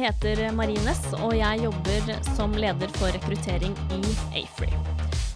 Jeg 0.00 0.14
heter 0.14 0.54
Marie 0.56 0.80
Næss, 0.80 1.10
og 1.20 1.34
jeg 1.36 1.60
jobber 1.60 2.06
som 2.32 2.54
leder 2.56 2.88
for 2.94 3.12
rekruttering 3.12 3.74
i 3.92 3.98
Afree. 4.40 4.78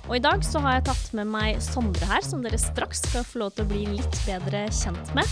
Og 0.08 0.14
i 0.16 0.20
dag 0.24 0.40
så 0.46 0.62
har 0.64 0.78
jeg 0.78 0.86
tatt 0.86 1.10
med 1.18 1.28
meg 1.28 1.58
Sondre 1.60 2.08
her, 2.08 2.24
som 2.24 2.40
dere 2.40 2.56
straks 2.56 3.02
skal 3.04 3.26
få 3.28 3.42
lov 3.42 3.50
til 3.52 3.66
å 3.66 3.68
bli 3.68 3.82
litt 3.90 4.16
bedre 4.24 4.62
kjent 4.72 5.12
med. 5.18 5.28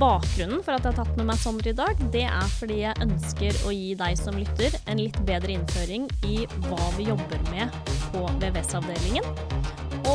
Bakgrunnen 0.00 0.64
for 0.64 0.72
at 0.72 0.88
jeg 0.88 0.94
har 0.94 0.96
tatt 1.02 1.20
med 1.20 1.28
meg 1.28 1.42
Sondre 1.42 1.74
i 1.74 1.76
dag, 1.76 2.00
det 2.14 2.24
er 2.30 2.48
fordi 2.56 2.80
jeg 2.80 3.04
ønsker 3.04 3.60
å 3.68 3.74
gi 3.76 3.92
deg 4.00 4.16
som 4.22 4.40
lytter 4.40 4.80
en 4.86 5.04
litt 5.04 5.20
bedre 5.28 5.52
innføring 5.58 6.08
i 6.24 6.38
hva 6.70 6.80
vi 6.96 7.10
jobber 7.10 7.44
med 7.50 7.76
på 8.14 8.24
VVS-avdelingen, 8.40 9.28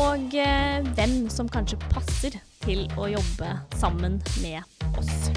og 0.01 0.33
eh, 0.33 0.81
hvem 0.97 1.29
som 1.29 1.45
kanskje 1.51 1.77
passer 1.91 2.41
til 2.65 2.87
å 2.97 3.05
jobbe 3.13 3.53
sammen 3.77 4.17
med 4.41 4.65
oss. 4.97 5.29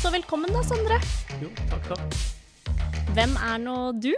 Så 0.00 0.08
velkommen 0.08 0.48
da, 0.48 0.62
Sondre. 0.64 0.96
Jo, 1.42 1.50
takk, 1.68 1.90
takk. 1.90 2.14
Hvem 3.12 3.34
er 3.36 3.58
nå 3.60 3.74
du? 4.00 4.14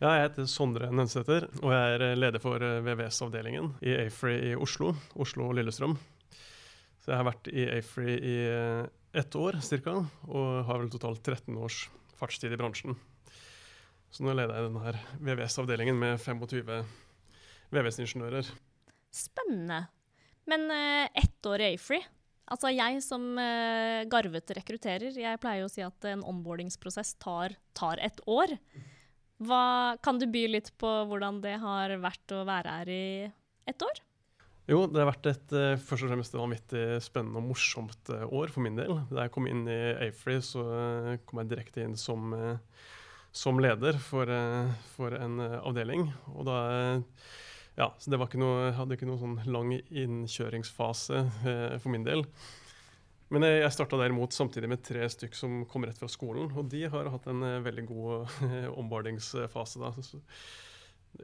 Ja, 0.00 0.14
jeg 0.14 0.22
heter 0.22 0.46
Sondre 0.48 0.88
Nønsæter, 0.88 1.44
og 1.60 1.74
jeg 1.74 1.98
er 1.98 2.16
leder 2.16 2.40
for 2.40 2.64
eh, 2.64 2.78
VVS-avdelingen 2.86 3.74
i 3.84 3.92
Afree 4.06 4.54
i 4.54 4.54
Oslo, 4.56 4.94
Oslo 5.20 5.50
og 5.50 5.58
Lillestrøm. 5.58 5.98
Så 7.04 7.12
jeg 7.12 7.20
har 7.20 7.28
vært 7.28 7.52
i 7.52 7.66
Afree 7.68 8.16
i 8.16 8.34
eh, 8.48 8.88
ett 9.20 9.36
år 9.36 9.60
ca., 9.60 9.98
og 10.24 10.48
har 10.70 10.80
vel 10.80 10.92
totalt 10.94 11.20
13 11.20 11.52
års 11.60 11.82
fartstid 12.16 12.56
i 12.56 12.60
bransjen. 12.60 12.96
Så 14.08 14.24
nå 14.24 14.32
leder 14.40 14.56
jeg 14.56 14.70
denne 14.70 14.96
VVS-avdelingen 15.20 16.00
med 16.00 16.16
25 16.16 16.80
VVS-ingeniører. 17.76 18.54
Spennende. 19.12 19.84
Men 20.48 20.70
eh, 20.72 21.10
ett 21.26 21.52
år 21.52 21.60
i 21.60 21.74
Afree. 21.76 22.15
Altså 22.46 22.70
jeg 22.70 23.00
som 23.02 23.22
uh, 23.34 24.06
garvete 24.10 24.54
rekrutterer, 24.54 25.14
jeg 25.18 25.38
pleier 25.42 25.64
jo 25.64 25.70
å 25.70 25.72
si 25.72 25.82
at 25.82 26.06
en 26.12 26.22
onboardingsprosess 26.30 27.16
tar, 27.22 27.56
tar 27.74 27.98
et 28.04 28.20
år. 28.30 28.54
Hva, 29.42 29.96
kan 30.04 30.20
du 30.20 30.28
by 30.30 30.44
litt 30.54 30.70
på 30.78 30.90
hvordan 31.10 31.40
det 31.42 31.56
har 31.60 31.96
vært 32.00 32.34
å 32.36 32.44
være 32.46 32.76
her 32.78 32.92
i 32.94 33.06
ett 33.66 33.82
år? 33.82 33.98
Jo, 34.70 34.84
det 34.90 35.02
har 35.02 35.10
vært 35.10 35.28
et 35.30 35.56
uh, 35.58 35.72
først 35.88 36.06
og 36.06 36.12
fremst 36.12 36.38
vanvittig 36.38 36.84
spennende 37.02 37.42
og 37.42 37.50
morsomt 37.50 38.12
uh, 38.14 38.22
år 38.30 38.54
for 38.54 38.62
min 38.62 38.78
del. 38.78 38.94
Da 39.10 39.26
jeg 39.26 39.34
kom 39.34 39.50
inn 39.50 39.66
i 39.66 39.80
Afree, 40.06 40.38
så 40.42 40.62
kom 41.26 41.42
jeg 41.42 41.50
direkte 41.50 41.82
inn 41.82 41.98
som, 41.98 42.30
som 43.34 43.58
leder 43.62 43.98
for, 44.06 44.30
for, 44.94 45.18
en 45.18 45.42
avdeling. 45.42 46.06
Og 46.30 46.46
da 46.46 46.60
Ja, 47.76 47.90
så 48.00 48.12
det 48.12 48.20
ikke 48.24 48.40
noe, 48.40 48.70
hadde 48.76 48.96
ikke 48.96 49.08
noen 49.08 49.20
sånn 49.20 49.52
lang 49.52 49.74
innkjøringsfase 49.76 51.26
for 51.82 51.92
min 51.92 52.06
del. 52.06 52.24
Men 53.34 53.42
jeg, 53.42 53.58
jeg 53.64 53.74
starta 53.74 53.98
derimot 54.00 54.32
samtidig 54.32 54.70
med 54.70 54.84
tre 54.86 55.04
stykk 55.10 55.34
som 55.36 55.58
kom 55.68 55.84
rett 55.84 55.98
fra 55.98 56.08
skolen. 56.08 56.48
Og 56.56 56.70
de 56.72 56.84
har 56.88 57.10
hatt 57.12 57.26
en 57.28 57.42
veldig 57.64 57.84
god 57.88 58.38
ombardingsfase. 58.80 59.82
da. 59.82 59.92
Så, 60.06 60.22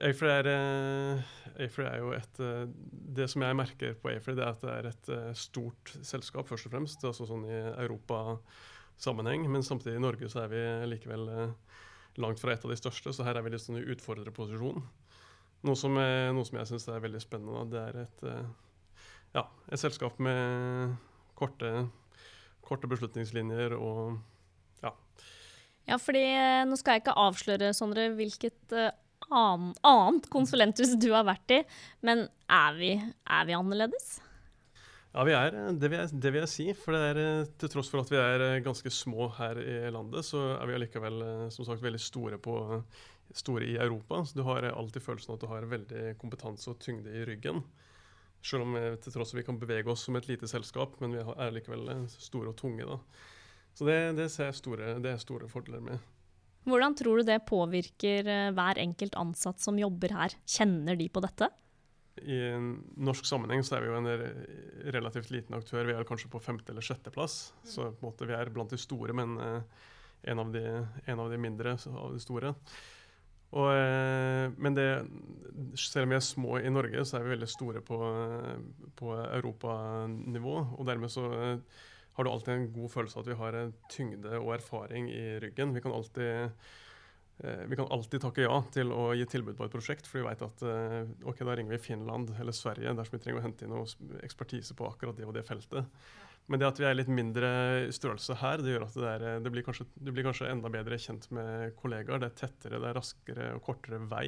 Afree 0.01 0.33
er, 0.41 0.49
uh, 0.49 1.33
er, 1.61 1.99
jo 2.01 2.13
et 2.17 2.41
uh, 2.41 2.65
Det 2.89 3.27
som 3.29 3.45
jeg 3.45 3.59
merker 3.59 3.97
på 4.01 4.13
Afree, 4.13 4.37
det 4.39 4.45
er 4.45 4.55
at 4.55 4.63
det 4.65 4.73
er 4.73 4.89
et 4.89 5.11
uh, 5.13 5.31
stort 5.37 5.95
selskap, 6.01 6.49
først 6.49 6.69
og 6.69 6.75
fremst. 6.75 7.05
Altså 7.05 7.29
sånn 7.29 7.45
i 7.49 7.61
Europa-sammenheng. 7.85 9.47
Men 9.53 9.67
samtidig 9.67 9.99
i 10.01 10.05
Norge 10.05 10.31
så 10.33 10.45
er 10.45 10.53
vi 10.53 10.65
likevel 10.95 11.29
langt 12.21 12.41
fra 12.43 12.53
et 12.53 12.65
av 12.65 12.73
de 12.73 12.77
største, 12.77 13.13
så 13.15 13.25
her 13.25 13.39
er 13.39 13.45
vi 13.45 13.55
litt 13.55 13.63
sånn 13.65 13.81
i 13.81 13.87
utfordrerposisjon. 13.95 14.83
Noe 15.63 15.79
som, 15.79 15.95
noe 15.95 16.45
som 16.49 16.59
jeg 16.59 16.71
syns 16.73 16.89
er 16.91 17.03
veldig 17.05 17.21
spennende. 17.23 17.63
Det 17.71 17.83
er 17.83 17.99
et, 18.03 18.25
ja, 19.37 19.45
et 19.71 19.81
selskap 19.81 20.19
med 20.23 20.97
korte, 21.39 21.71
korte 22.67 22.91
beslutningslinjer 22.91 23.77
og 23.79 24.17
ja. 24.83 24.91
Ja, 25.87 26.01
fordi 26.03 26.25
nå 26.67 26.79
skal 26.81 26.99
jeg 26.99 27.05
ikke 27.05 27.15
avsløre, 27.29 27.71
Sondre, 27.79 28.09
hvilket 28.19 28.75
annet 29.33 30.29
konsulenthus 30.33 30.97
du 31.01 31.13
har 31.15 31.25
vært 31.29 31.55
i, 31.55 31.63
men 32.05 32.27
er 32.51 32.77
vi, 32.77 32.93
er 32.99 33.49
vi 33.49 33.57
annerledes? 33.57 34.19
Ja, 35.13 35.27
vi 35.29 35.35
er, 35.37 35.53
det 35.77 35.91
vil, 35.93 35.99
jeg, 35.99 36.19
det 36.25 36.31
vil 36.33 36.41
jeg 36.41 36.51
si. 36.51 36.67
For 36.73 36.97
det 36.97 37.03
er, 37.11 37.49
til 37.61 37.73
tross 37.75 37.91
for 37.93 38.01
at 38.01 38.13
vi 38.13 38.17
er 38.17 38.63
ganske 38.65 38.93
små 38.93 39.29
her 39.37 39.61
i 39.61 39.75
landet, 39.93 40.25
så 40.25 40.55
er 40.55 40.71
vi 40.71 40.77
allikevel 40.79 41.19
som 41.53 41.69
sagt 41.69 41.85
veldig 41.85 42.01
store, 42.01 42.39
på, 42.41 42.57
store 43.39 43.69
i 43.69 43.77
Europa. 43.81 44.23
Så 44.25 44.39
du 44.39 44.45
har 44.47 44.67
alltid 44.71 45.05
følelsen 45.05 45.33
av 45.33 45.39
at 45.39 45.45
du 45.45 45.51
har 45.51 45.71
veldig 45.71 46.05
kompetanse 46.21 46.71
og 46.73 46.81
tyngde 46.83 47.13
i 47.13 47.25
ryggen. 47.29 47.63
Selv 48.43 48.67
om 48.67 48.75
til 48.75 49.15
tross 49.15 49.31
for 49.31 49.39
vi 49.39 49.47
kan 49.47 49.61
bevege 49.61 49.93
oss 49.93 50.03
som 50.09 50.19
et 50.19 50.27
lite 50.27 50.49
selskap, 50.51 50.97
men 51.01 51.15
vi 51.15 51.23
er 51.23 51.55
likevel 51.55 51.87
store 52.11 52.51
og 52.51 52.59
tunge. 52.59 52.89
da. 52.89 52.99
Så 53.75 53.87
det, 53.89 53.99
det 54.19 54.29
store, 54.33 54.97
det 55.01 55.15
er 55.15 55.23
store 55.23 55.49
fordeler 55.49 55.85
med. 55.85 56.11
Hvordan 56.69 56.95
tror 56.95 57.19
du 57.19 57.27
det 57.27 57.41
påvirker 57.49 58.29
eh, 58.31 58.53
hver 58.55 58.79
enkelt 58.79 59.17
ansatt 59.19 59.63
som 59.63 59.79
jobber 59.81 60.15
her? 60.15 60.37
Kjenner 60.47 60.99
de 60.99 61.09
på 61.11 61.23
dette? 61.25 61.49
I 62.23 62.37
en 62.53 62.75
norsk 63.01 63.27
sammenheng 63.27 63.65
så 63.65 63.79
er 63.79 63.87
vi 63.87 63.89
jo 63.89 63.99
en 63.99 64.91
relativt 64.95 65.33
liten 65.33 65.57
aktør. 65.57 65.87
Vi 65.89 65.95
er 65.97 66.07
kanskje 66.07 66.31
på 66.31 66.43
femte- 66.45 66.71
eller 66.75 66.85
sjetteplass. 66.85 67.55
Så 67.65 67.89
på 67.89 68.05
en 68.05 68.11
måte 68.11 68.29
vi 68.29 68.37
er 68.37 68.53
blant 68.53 68.71
de 68.71 68.79
store, 68.79 69.17
men 69.17 69.35
eh, 69.43 69.89
en 70.31 70.43
av 70.45 70.53
de, 70.55 70.63
en 71.07 71.23
av 71.25 71.33
de 71.33 71.41
mindre 71.41 71.75
av 71.89 72.13
de 72.13 72.21
store. 72.23 72.55
Og, 73.53 73.69
eh, 73.77 74.49
men 74.57 74.77
det, 74.77 74.89
selv 75.77 76.07
om 76.07 76.15
vi 76.15 76.19
er 76.19 76.25
små 76.25 76.59
i 76.61 76.73
Norge, 76.73 77.05
så 77.05 77.19
er 77.19 77.27
vi 77.27 77.35
veldig 77.35 77.51
store 77.51 77.83
på, 77.85 77.99
på 78.97 79.17
europanivå. 79.23 80.55
Og 80.79 80.87
dermed 80.89 81.13
så 81.13 81.27
har 82.13 82.25
du 82.25 82.31
alltid 82.31 82.55
en 82.55 82.73
god 82.73 82.93
følelse 82.93 83.19
av 83.19 83.25
at 83.25 83.31
vi 83.31 83.41
har 83.41 83.59
tyngde 83.93 84.39
og 84.41 84.55
erfaring 84.57 85.09
i 85.13 85.25
ryggen. 85.41 85.73
Vi 85.73 85.81
kan 85.85 85.95
alltid, 85.97 86.51
eh, 87.45 87.63
vi 87.69 87.77
kan 87.77 87.89
alltid 87.91 88.25
takke 88.25 88.45
ja 88.45 88.59
til 88.75 88.93
å 88.93 89.13
gi 89.17 89.29
tilbud 89.33 89.57
på 89.57 89.69
et 89.69 89.73
prosjekt, 89.73 90.09
for 90.09 90.21
vi 90.21 90.27
vet 90.29 90.45
at 90.45 90.65
eh, 90.69 90.99
ok, 91.25 91.45
da 91.49 91.57
ringer 91.57 91.77
vi 91.77 91.85
Finland 91.87 92.35
eller 92.39 92.57
Sverige 92.57 92.93
dersom 92.99 93.17
vi 93.17 93.23
trenger 93.25 93.41
å 93.41 93.47
hente 93.47 93.65
inn 93.65 93.73
noe 93.73 94.21
ekspertise 94.25 94.77
på 94.77 94.89
akkurat 94.89 95.17
det 95.17 95.29
og 95.29 95.37
det 95.37 95.47
feltet. 95.49 95.89
Men 96.53 96.61
det 96.61 96.67
at 96.69 96.81
vi 96.83 96.85
er 96.85 96.99
litt 96.99 97.09
mindre 97.09 97.49
størrelse 97.97 98.37
her, 98.43 98.61
det 98.61 98.75
gjør 98.75 98.83
at 98.85 98.97
det, 98.99 99.13
er, 99.15 99.23
det, 99.41 99.53
blir 99.55 99.65
kanskje, 99.65 99.87
du 99.97 100.11
blir 100.13 100.27
kanskje 100.27 100.51
enda 100.53 100.69
bedre 100.73 100.99
kjent 101.01 101.31
med 101.33 101.73
kollegaer. 101.79 102.21
Det 102.21 102.29
er 102.29 102.37
tettere, 102.43 102.81
det 102.83 102.91
er 102.91 102.99
raskere 102.99 103.47
og 103.57 103.65
kortere 103.65 104.03
vei. 104.11 104.27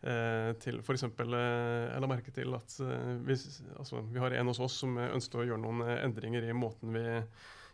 Eh, 0.00 0.50
til 0.64 0.80
f.eks. 0.80 1.06
Eh, 1.06 1.36
jeg 1.36 2.02
la 2.02 2.08
merke 2.10 2.34
til 2.34 2.56
at 2.56 2.74
eh, 2.82 3.14
vi, 3.28 3.36
altså, 3.76 4.02
vi, 4.08 4.18
har 4.22 4.34
en 4.34 4.50
hos 4.50 4.58
oss 4.64 4.80
som 4.82 4.98
ønsket 4.98 5.38
å 5.42 5.46
gjøre 5.52 5.60
noen 5.60 5.84
eh, 5.86 6.02
endringer 6.06 6.48
i 6.48 6.56
måten 6.56 6.96
vi 6.96 7.04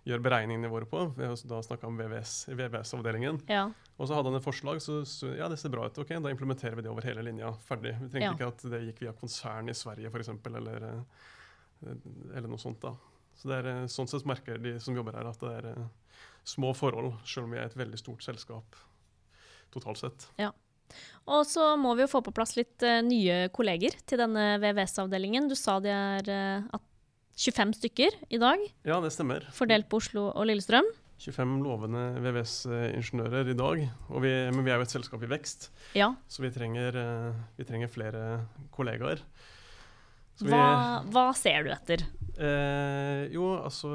gjør 0.06 0.22
beregningene 0.26 0.70
våre 0.70 0.90
på. 0.90 1.06
Vi 1.16 1.24
har 1.24 1.38
da 1.48 1.62
snakka 1.64 1.88
om 1.88 1.96
VVS-avdelingen. 1.98 3.40
VVS 3.40 3.54
ja. 3.56 3.64
Og 3.96 4.10
så 4.10 4.18
hadde 4.18 4.30
han 4.34 4.38
et 4.38 4.44
forslag, 4.44 4.84
så, 4.84 5.00
så, 5.08 5.32
ja, 5.38 5.48
det 5.48 5.56
ser 5.62 5.72
bra 5.72 5.88
ut. 5.88 6.04
Ok, 6.04 6.12
da 6.22 6.34
implementerer 6.34 6.76
vi 6.76 6.84
det 6.84 6.92
over 6.92 7.08
hele 7.08 7.24
linja. 7.24 7.54
Ferdig. 7.66 7.96
Vi 8.02 8.12
trengte 8.12 8.28
ja. 8.28 8.36
ikke 8.36 8.52
at 8.52 8.68
det 8.74 8.84
gikk 8.90 9.02
via 9.06 9.16
konsern 9.16 9.72
i 9.72 9.74
Sverige 9.74 10.12
f.eks., 10.12 10.34
eller, 10.52 10.86
eller 11.88 12.50
noe 12.50 12.62
sånt. 12.62 12.82
da. 12.84 12.94
Så 13.36 13.50
det 13.50 13.62
er, 13.62 13.86
Sånn 13.92 14.08
sett 14.10 14.26
merker 14.28 14.60
de 14.62 14.76
som 14.82 14.96
jobber 14.96 15.18
her, 15.18 15.28
at 15.28 15.42
det 15.42 15.54
er 15.60 15.86
små 16.46 16.72
forhold, 16.76 17.12
selv 17.26 17.48
om 17.48 17.54
vi 17.54 17.60
er 17.60 17.68
et 17.68 17.78
veldig 17.78 17.98
stort 18.00 18.24
selskap 18.24 18.78
totalt 19.74 20.00
sett. 20.00 20.28
Ja. 20.40 20.52
Og 21.26 21.42
så 21.48 21.72
må 21.80 21.96
vi 21.98 22.04
jo 22.04 22.10
få 22.10 22.22
på 22.24 22.34
plass 22.34 22.54
litt 22.58 22.84
uh, 22.86 23.00
nye 23.04 23.48
kolleger 23.54 23.96
til 24.06 24.22
denne 24.22 24.54
VVS-avdelingen. 24.62 25.48
Du 25.50 25.56
sa 25.58 25.80
det 25.82 25.92
er 25.92 26.30
uh, 26.70 26.78
25 27.36 27.74
stykker 27.80 28.14
i 28.30 28.38
dag. 28.40 28.62
Ja, 28.86 29.00
det 29.02 29.12
stemmer. 29.16 29.48
Fordelt 29.54 29.90
på 29.90 30.00
Oslo 30.00 30.30
og 30.30 30.46
Lillestrøm. 30.48 30.88
25 31.16 31.58
lovende 31.64 32.04
VVS-ingeniører 32.20 33.50
i 33.50 33.56
dag. 33.56 33.82
Vi, 34.22 34.32
men 34.52 34.64
vi 34.66 34.72
er 34.72 34.78
jo 34.78 34.86
et 34.86 34.92
selskap 34.92 35.22
i 35.24 35.30
vekst, 35.30 35.70
ja. 35.96 36.10
så 36.28 36.44
vi 36.44 36.52
trenger, 36.52 36.96
uh, 37.00 37.44
vi 37.56 37.66
trenger 37.68 37.92
flere 37.92 38.24
kollegaer. 38.76 39.24
Hva, 40.44 41.02
hva, 41.08 41.30
ser 41.36 41.64
du 41.64 41.72
etter? 41.72 42.04
Eh, 42.36 43.26
jo, 43.32 43.54
altså 43.56 43.94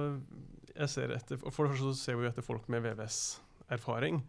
jeg 0.75 0.89
ser 0.91 1.13
etter, 1.15 1.41
For 1.51 1.65
det 1.65 1.75
første 1.75 1.91
så 1.91 1.99
ser 1.99 2.17
vi 2.19 2.29
etter 2.29 2.45
folk 2.45 2.67
med 2.71 2.83
VVS-erfaring. 2.85 4.21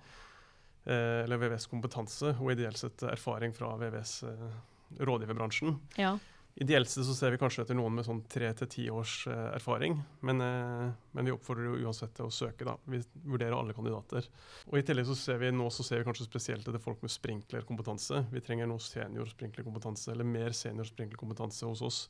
Eh, 0.85 1.23
eller 1.23 1.39
VVS-kompetanse 1.39 2.35
og 2.41 2.53
ideelt 2.53 2.81
sett 2.81 3.05
erfaring 3.07 3.55
fra 3.55 3.77
VVS-rådgiverbransjen. 3.79 5.77
Eh, 5.95 6.03
ja. 6.03 6.13
Ideelt 6.61 6.91
sett 6.91 7.07
så 7.09 7.15
ser 7.17 7.33
vi 7.33 7.39
kanskje 7.41 7.63
etter 7.65 7.77
noen 7.79 7.95
med 7.97 8.05
sånn 8.05 8.25
tre 8.29 8.51
til 8.59 8.69
ti 8.69 8.89
års 8.93 9.23
eh, 9.31 9.55
erfaring, 9.55 9.95
men, 10.27 10.43
men, 10.43 11.25
vi 11.25 11.33
oppfordrer 11.33 11.71
jo 11.71 11.87
uansett 11.87 12.13
til 12.19 12.27
å 12.27 12.35
søke. 12.35 12.67
da. 12.69 12.75
Vi 12.85 13.01
vurderer 13.23 13.57
alle 13.57 13.77
kandidater. 13.77 14.27
Og 14.69 14.77
I 14.81 14.85
tillegg 14.87 15.07
så 15.09 15.17
ser 15.17 15.41
vi 15.41 15.55
nå 15.55 15.71
så 15.73 15.87
ser 15.87 16.03
vi 16.03 16.09
kanskje 16.11 16.29
spesielt 16.29 16.67
etter 16.67 16.83
folk 16.83 17.01
med 17.05 17.15
sprinklerkompetanse. 17.15 18.27
Vi 18.35 18.45
trenger 18.45 18.69
nå 18.69 18.77
senior 18.83 19.31
sprinklerkompetanse, 19.31 20.11
eller 20.13 20.29
mer 20.29 20.53
senior 20.57 20.91
sprinklerkompetanse 20.91 21.71
hos 21.71 21.87
oss. 21.87 22.01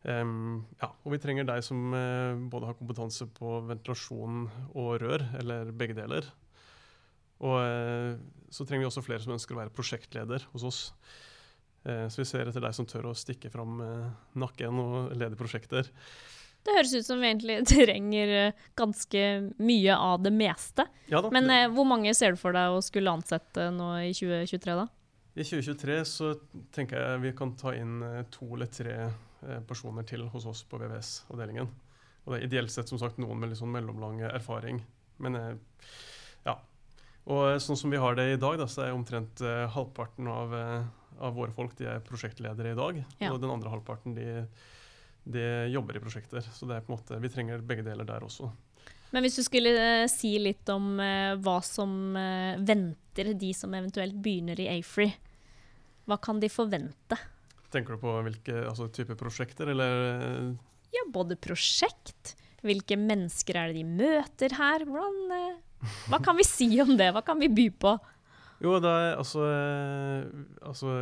Um, 0.00 0.62
ja, 0.80 0.88
og 1.04 1.12
vi 1.12 1.18
trenger 1.20 1.44
deg 1.44 1.64
som 1.64 1.92
uh, 1.92 2.32
både 2.50 2.70
har 2.70 2.76
kompetanse 2.78 3.26
på 3.36 3.58
ventilasjon 3.68 4.46
og 4.72 4.94
rør, 5.02 5.26
eller 5.42 5.72
begge 5.76 5.96
deler. 5.98 6.28
Og 7.44 7.58
uh, 7.60 8.16
så 8.52 8.64
trenger 8.64 8.86
vi 8.86 8.90
også 8.90 9.04
flere 9.04 9.20
som 9.24 9.36
ønsker 9.36 9.56
å 9.56 9.60
være 9.60 9.74
prosjektleder 9.76 10.48
hos 10.54 10.64
oss. 10.64 10.80
Uh, 11.84 12.06
så 12.08 12.22
vi 12.22 12.28
ser 12.32 12.48
etter 12.48 12.64
deg 12.64 12.76
som 12.76 12.88
tør 12.88 13.10
å 13.12 13.16
stikke 13.16 13.52
fram 13.52 13.80
nakken 14.40 14.80
og 14.80 15.12
lede 15.20 15.36
prosjekter. 15.40 15.92
Det 16.64 16.74
høres 16.76 16.92
ut 16.96 17.06
som 17.06 17.20
vi 17.20 17.28
egentlig 17.28 17.60
trenger 17.74 18.34
ganske 18.76 19.24
mye 19.60 19.96
av 19.96 20.24
det 20.24 20.32
meste. 20.32 20.88
Ja 21.12 21.20
da. 21.24 21.32
Men 21.32 21.48
det- 21.48 21.66
hvor 21.76 21.88
mange 21.88 22.16
ser 22.16 22.36
du 22.36 22.40
for 22.40 22.56
deg 22.56 22.72
å 22.72 22.80
skulle 22.84 23.12
ansette 23.12 23.68
nå 23.72 23.94
i 24.00 24.12
2023, 24.16 24.80
da? 24.80 24.88
I 25.36 25.44
2023 25.44 26.04
så 26.08 26.34
tenker 26.74 26.98
jeg 27.00 27.20
vi 27.22 27.32
kan 27.36 27.52
ta 27.56 27.72
inn 27.76 28.00
to 28.34 28.48
eller 28.56 28.68
tre 28.72 28.96
personer 29.68 30.04
til 30.08 30.26
hos 30.32 30.46
oss 30.48 30.60
på 30.68 30.78
VVS-avdelingen. 30.80 31.68
Og 32.24 32.32
det 32.32 32.40
er 32.40 32.46
ideelt 32.46 32.72
sett 32.72 32.90
som 32.90 33.00
sagt 33.00 33.20
noen 33.20 33.38
med 33.40 33.50
litt 33.50 33.60
sånn 33.60 33.72
mellomlang 33.72 34.20
erfaring. 34.28 34.82
Men 35.22 35.38
eh, 35.38 35.52
ja. 36.46 36.56
Og 37.30 37.44
eh, 37.48 37.60
sånn 37.62 37.78
som 37.78 37.92
vi 37.92 38.00
har 38.00 38.16
det 38.18 38.28
i 38.34 38.40
dag, 38.40 38.58
da, 38.60 38.68
så 38.70 38.84
er 38.84 38.96
omtrent 38.96 39.42
eh, 39.44 39.66
halvparten 39.74 40.28
av, 40.30 40.56
eh, 40.56 41.16
av 41.20 41.36
våre 41.36 41.54
folk 41.56 41.76
de 41.78 41.88
er 41.90 42.04
prosjektledere 42.04 42.74
i 42.74 42.78
dag. 42.78 43.02
Ja. 43.22 43.32
Og 43.32 43.40
den 43.42 43.52
andre 43.52 43.72
halvparten 43.72 44.16
de, 44.16 44.26
de 45.24 45.46
jobber 45.72 45.96
i 45.96 46.04
prosjekter. 46.04 46.44
Så 46.44 46.68
det 46.68 46.78
er 46.78 46.84
på 46.86 46.92
en 46.92 46.98
måte, 46.98 47.20
vi 47.22 47.32
trenger 47.32 47.64
begge 47.64 47.86
deler 47.86 48.08
der 48.08 48.26
også. 48.26 48.50
Men 49.10 49.26
hvis 49.26 49.40
du 49.40 49.42
skulle 49.42 49.72
eh, 49.74 50.06
si 50.10 50.36
litt 50.38 50.68
om 50.70 50.94
eh, 51.02 51.34
hva 51.42 51.58
som 51.66 52.14
eh, 52.18 52.60
venter 52.62 53.32
de 53.34 53.50
som 53.56 53.74
eventuelt 53.74 54.14
begynner 54.22 54.60
i 54.62 54.68
Afree, 54.76 55.16
hva 56.06 56.18
kan 56.22 56.38
de 56.42 56.50
forvente? 56.50 57.18
Tenker 57.70 57.94
du 57.94 58.02
på 58.02 58.12
hvilke 58.26 58.64
altså, 58.66 58.88
type 58.92 59.14
prosjekter, 59.18 59.70
eller 59.70 60.04
eh, 60.10 60.46
Ja, 60.94 61.04
både 61.12 61.38
prosjekt, 61.38 62.34
hvilke 62.66 62.98
mennesker 62.98 63.58
er 63.60 63.70
det 63.70 63.80
de 63.80 63.86
møter 63.86 64.56
her, 64.58 64.86
hvordan 64.88 65.36
eh, 65.36 65.92
Hva 66.10 66.20
kan 66.22 66.38
vi 66.38 66.46
si 66.46 66.70
om 66.82 66.96
det? 66.98 67.12
Hva 67.14 67.22
kan 67.26 67.38
vi 67.40 67.50
by 67.52 67.68
på? 67.82 67.94
Jo, 68.60 68.74
er, 68.76 69.14
altså, 69.14 69.46
eh, 69.46 70.24
altså 70.66 70.96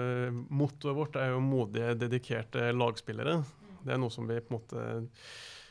Mottoet 0.55 0.99
vårt 0.99 1.17
er 1.19 1.33
jo 1.33 1.41
modige, 1.43 1.97
dedikerte 2.05 2.69
lagspillere. 2.77 3.41
Det 3.83 3.95
er 3.95 4.03
noe 4.03 4.13
som 4.13 4.29
vi 4.29 4.39
på 4.43 4.53
en 4.53 4.59
måte 4.59 4.85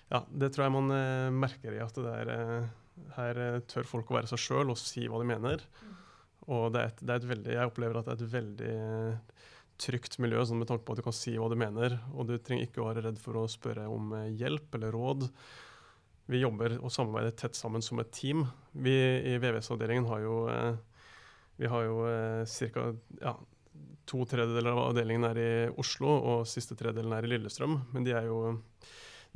Ja, 0.10 0.24
det 0.32 0.54
tror 0.56 0.66
jeg 0.66 0.76
man 0.80 0.92
merker 1.36 1.76
i 1.76 1.84
at 1.84 1.98
det 2.00 2.14
er 2.24 2.30
Her 3.18 3.40
tør 3.70 3.86
folk 3.86 4.10
å 4.10 4.18
være 4.18 4.32
seg 4.32 4.42
sjøl 4.42 4.74
og 4.74 4.80
si 4.82 5.06
hva 5.06 5.22
de 5.22 5.30
mener. 5.30 5.64
Og 6.48 6.72
det 6.74 6.82
er 6.82 6.94
et, 6.94 7.02
det 7.04 7.14
er 7.14 7.22
et 7.22 7.32
veldig 7.32 7.54
Jeg 7.54 7.70
opplever 7.70 8.00
at 8.00 8.08
det 8.08 8.16
er 8.16 8.24
et 8.24 8.34
veldig 8.34 8.76
trygt 9.82 10.18
miljø, 10.22 10.42
sånn 10.46 10.62
med 10.62 10.70
tanke 10.70 10.86
på 10.86 10.96
at 10.96 11.02
du 11.02 11.06
kan 11.06 11.16
si 11.16 11.36
hva 11.38 11.50
du 11.52 11.58
mener. 11.60 11.98
Og 12.16 12.30
du 12.30 12.36
trenger 12.38 12.68
ikke 12.68 12.86
være 12.86 13.06
redd 13.06 13.20
for 13.22 13.38
å 13.40 13.48
spørre 13.52 13.88
om 13.92 14.14
eh, 14.18 14.32
hjelp 14.40 14.78
eller 14.78 14.96
råd. 14.96 15.28
Vi 16.28 16.42
jobber 16.42 16.78
og 16.82 16.92
samarbeider 16.92 17.36
tett 17.40 17.58
sammen 17.58 17.86
som 17.86 18.02
et 18.02 18.12
team. 18.16 18.46
Vi 18.74 18.96
i 19.34 19.38
VVS-avdelingen 19.42 20.10
har 20.10 20.24
jo 20.26 20.40
eh, 20.52 20.72
vi 21.58 21.70
jo 21.70 22.02
eh, 22.10 22.58
ca. 22.74 22.88
Ja, 23.22 23.36
to 24.08 24.24
tredjedeler 24.30 24.74
av 24.74 24.84
avdelingen 24.90 25.28
er 25.30 25.42
i 25.42 25.52
Oslo, 25.80 26.10
og 26.16 26.50
siste 26.50 26.78
tredjedelen 26.80 27.14
er 27.14 27.28
i 27.28 27.32
Lillestrøm. 27.32 27.80
Men 27.94 28.08
de 28.08 28.16
er 28.18 28.30
jo 28.30 28.58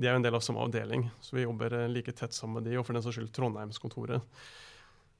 de 0.02 0.08
er 0.08 0.16
en 0.18 0.24
del 0.24 0.34
av 0.34 0.42
samme 0.42 0.64
avdeling, 0.64 1.04
så 1.22 1.36
vi 1.36 1.44
jobber 1.44 1.76
like 1.92 2.14
tett 2.18 2.34
sammen 2.34 2.58
med 2.58 2.72
de, 2.72 2.78
og 2.80 2.86
for 2.88 2.98
den 2.98 3.04
saks 3.06 3.20
skyld 3.20 3.34
Trondheimskontoret. 3.36 4.24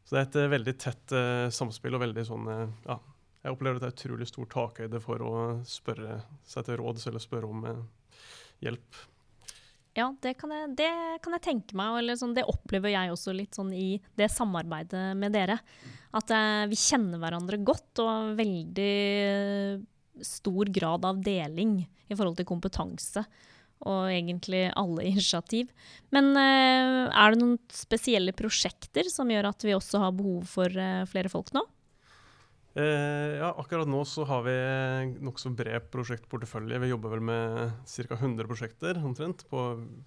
Så 0.08 0.16
det 0.16 0.22
er 0.22 0.30
et 0.30 0.54
veldig 0.56 0.74
tett 0.82 1.14
samspill 1.54 1.94
og 1.94 2.02
veldig 2.02 2.24
sånn 2.26 2.48
Ja, 2.88 2.96
jeg 3.42 3.56
opplever 3.56 3.80
at 3.80 3.86
det 3.86 3.90
er 3.90 3.96
utrolig 3.98 4.28
stor 4.30 4.50
takhøyde 4.52 5.02
for 5.02 5.24
å 5.26 5.34
spørre 5.68 6.20
seg 6.48 6.68
til 6.68 6.78
råds 6.82 7.08
eller 7.10 7.24
spørre 7.24 7.50
om 7.50 7.66
eh, 7.70 7.82
hjelp. 8.68 9.02
Ja, 9.98 10.08
det 10.24 10.38
kan 10.40 10.54
jeg, 10.56 10.70
det 10.80 10.92
kan 11.24 11.36
jeg 11.36 11.44
tenke 11.44 11.76
meg, 11.76 11.98
eller 12.00 12.16
sånn, 12.16 12.36
det 12.36 12.48
opplever 12.48 12.94
jeg 12.94 13.12
også 13.12 13.34
litt 13.36 13.58
sånn 13.58 13.74
i 13.76 13.98
det 14.16 14.30
samarbeidet 14.32 15.10
med 15.20 15.36
dere. 15.36 15.58
At 16.16 16.32
eh, 16.32 16.64
vi 16.72 16.80
kjenner 16.80 17.20
hverandre 17.20 17.60
godt, 17.60 18.00
og 18.04 18.38
veldig 18.38 18.94
eh, 19.26 19.82
stor 20.24 20.72
grad 20.72 21.08
av 21.08 21.20
deling 21.26 21.82
i 21.84 22.16
forhold 22.16 22.40
til 22.40 22.48
kompetanse. 22.48 23.26
Og 23.82 24.14
egentlig 24.14 24.68
alle 24.78 25.10
initiativ. 25.10 25.74
Men 26.16 26.32
eh, 26.40 27.10
er 27.12 27.34
det 27.34 27.42
noen 27.42 27.60
spesielle 27.76 28.36
prosjekter 28.38 29.12
som 29.12 29.32
gjør 29.34 29.50
at 29.52 29.68
vi 29.68 29.76
også 29.76 30.06
har 30.06 30.16
behov 30.16 30.48
for 30.54 30.72
flere 31.12 31.32
folk 31.34 31.52
nå? 31.58 31.66
Eh, 32.74 33.36
ja, 33.36 33.50
akkurat 33.60 33.90
nå 33.92 34.00
så 34.08 34.24
har 34.30 34.46
vi 34.46 34.54
nokså 35.20 35.52
bred 35.56 35.90
prosjektportefølje. 35.92 36.80
Vi 36.80 36.92
jobber 36.94 37.16
vel 37.18 37.24
med 37.28 37.74
ca. 37.84 38.16
100 38.16 38.48
prosjekter 38.48 39.02
omtrent 39.04 39.44
på, 39.52 39.66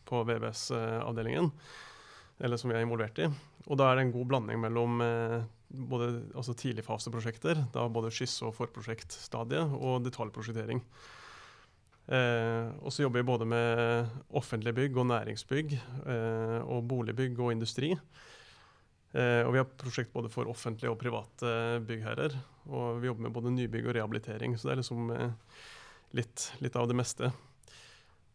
på 0.09 0.23
VVS-avdelingen. 0.31 1.51
Eller 2.41 2.59
som 2.59 2.73
vi 2.73 2.79
er 2.79 2.87
involvert 2.87 3.21
i. 3.21 3.29
Og 3.69 3.79
da 3.79 3.91
er 3.91 3.99
det 3.99 4.07
en 4.07 4.15
god 4.15 4.31
blanding 4.33 4.63
mellom 4.65 5.05
eh, 5.05 5.43
både 5.69 6.09
altså 6.35 6.55
tidligfaseprosjekter, 6.57 7.67
da 7.75 7.85
både 7.93 8.13
skisse- 8.15 8.49
og 8.49 8.57
forprosjektstadiet, 8.57 9.77
og 9.77 10.03
detaljprosjektering. 10.07 10.81
Eh, 12.05 12.73
og 12.81 12.93
så 12.93 13.05
jobber 13.05 13.23
vi 13.23 13.29
både 13.29 13.49
med 13.49 14.17
offentlige 14.37 14.77
bygg 14.77 14.99
og 15.01 15.09
næringsbygg, 15.13 15.77
eh, 16.05 16.61
og 16.65 16.89
boligbygg 16.89 17.41
og 17.41 17.53
industri. 17.53 17.93
Eh, 19.15 19.47
og 19.47 19.53
vi 19.55 19.61
har 19.61 19.75
prosjekt 19.79 20.13
både 20.15 20.31
for 20.33 20.51
offentlige 20.51 20.91
og 20.91 20.99
private 20.99 21.51
byggherrer. 21.87 22.35
Og 22.67 22.99
vi 22.99 23.07
jobber 23.07 23.29
med 23.29 23.35
både 23.37 23.53
nybygg 23.55 23.87
og 23.87 23.95
rehabilitering, 23.95 24.57
så 24.59 24.69
det 24.69 24.73
er 24.75 24.81
liksom 24.81 25.13
eh, 25.15 25.59
litt, 26.19 26.49
litt 26.65 26.79
av 26.81 26.89
det 26.91 26.97
meste. 26.99 27.31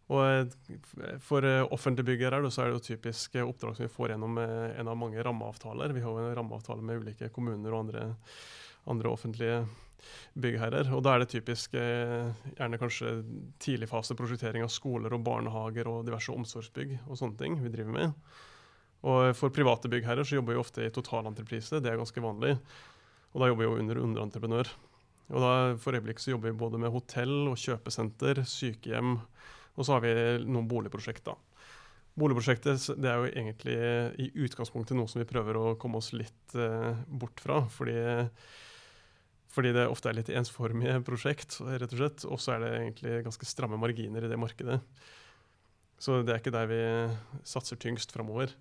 Og 0.09 0.23
eh, 0.23 1.17
for 1.25 1.43
offentlige 1.67 2.13
byggherrer 2.13 2.47
så 2.47 2.63
er 2.63 2.71
det 2.71 2.79
jo 2.79 2.85
typisk 2.93 3.35
oppdrag 3.43 3.75
som 3.75 3.87
vi 3.89 3.91
får 3.91 4.13
gjennom 4.13 4.39
en 4.39 4.91
av 4.93 4.97
mange 4.97 5.25
rammeavtaler. 5.25 5.91
Vi 5.97 6.03
har 6.05 6.15
jo 6.15 6.31
en 6.31 6.39
rammeavtale 6.39 6.85
med 6.85 7.03
ulike 7.03 7.31
kommuner 7.35 7.75
og 7.75 7.83
andre, 7.83 8.07
andre 8.87 9.11
offentlige 9.11 9.61
byggherrer. 10.39 10.93
Og 10.95 11.03
da 11.03 11.17
er 11.17 11.25
det 11.25 11.33
typisk 11.33 11.75
gjerne 11.75 12.79
kanskje 12.79 13.17
tidligfase 13.59 14.15
prosjektering 14.15 14.63
av 14.63 14.71
skoler 14.71 15.11
og 15.11 15.27
barnehager 15.27 15.91
og 15.91 16.07
diverse 16.07 16.31
omsorgsbygg 16.31 17.01
og 17.01 17.19
sånne 17.19 17.41
ting 17.43 17.59
vi 17.59 17.73
driver 17.73 17.97
med. 17.97 18.15
Og 19.07 19.31
for 19.39 19.53
private 19.55 19.91
byggherrer 19.91 20.27
så 20.27 20.39
jobber 20.39 20.57
vi 20.57 20.61
ofte 20.61 20.83
i 20.83 20.91
totalentreprise, 20.91 21.79
det 21.79 21.91
er 21.91 21.99
ganske 21.99 22.23
vanlig. 22.23 22.57
Og 23.31 23.41
da 23.41 23.49
jobber 23.51 23.63
vi 23.63 23.69
jo 23.69 23.81
under 23.83 24.01
underentreprenør. 24.03 24.71
Og 25.29 25.43
da 25.43 25.51
for 25.79 25.95
øyeblikket 25.95 26.25
så 26.25 26.33
jobber 26.33 26.49
vi 26.49 26.59
både 26.59 26.79
med 26.81 26.91
hotell 26.93 27.51
og 27.51 27.59
kjøpesenter, 27.61 28.41
sykehjem, 28.49 29.19
og 29.77 29.85
så 29.85 29.95
har 29.95 30.03
vi 30.03 30.13
noen 30.49 30.67
boligprosjekter. 30.67 31.37
Boligprosjektet 32.19 32.89
det 32.99 33.07
er 33.11 33.21
jo 33.21 33.29
egentlig 33.29 33.77
i 34.19 34.27
utgangspunktet 34.43 34.97
noe 34.97 35.07
som 35.07 35.21
vi 35.21 35.29
prøver 35.29 35.59
å 35.59 35.77
komme 35.79 36.01
oss 36.01 36.11
litt 36.11 36.57
eh, 36.57 36.97
bort 37.07 37.39
fra, 37.39 37.61
fordi, 37.71 37.95
fordi 39.53 39.71
det 39.77 39.85
ofte 39.87 40.11
er 40.11 40.17
litt 40.17 40.33
ensformige 40.33 40.97
prosjekt, 41.07 41.61
rett 41.61 41.93
og 41.93 42.01
slett. 42.01 42.27
Og 42.27 42.41
så 42.41 42.57
er 42.57 42.65
det 42.65 42.73
egentlig 42.81 43.21
ganske 43.29 43.47
stramme 43.47 43.79
marginer 43.79 44.25
i 44.25 44.31
det 44.33 44.41
markedet. 44.41 44.81
Så 45.99 46.21
det 46.23 46.33
er 46.33 46.41
ikke 46.41 46.55
der 46.55 46.67
vi 46.71 46.83
satser 47.47 47.79
tyngst 47.79 48.11
framover. 48.15 48.51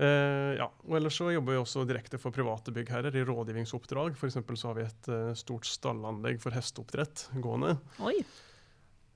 Eh, 0.00 0.54
ja. 0.56 0.64
og 0.86 0.94
ellers 0.96 1.16
så 1.20 1.28
jobber 1.28 1.52
vi 1.52 1.60
også 1.60 1.82
direkte 1.84 2.16
for 2.20 2.32
private 2.32 2.72
byggherrer 2.72 3.16
i 3.20 3.24
rådgivningsoppdrag. 3.28 4.14
For 4.16 4.32
så 4.32 4.70
har 4.70 4.78
vi 4.78 4.86
et 4.86 5.10
uh, 5.12 5.32
stort 5.36 5.68
stallanlegg 5.68 6.40
for 6.40 6.56
hesteoppdrett 6.56 7.26
gående. 7.44 7.74
Oi. 8.00 8.14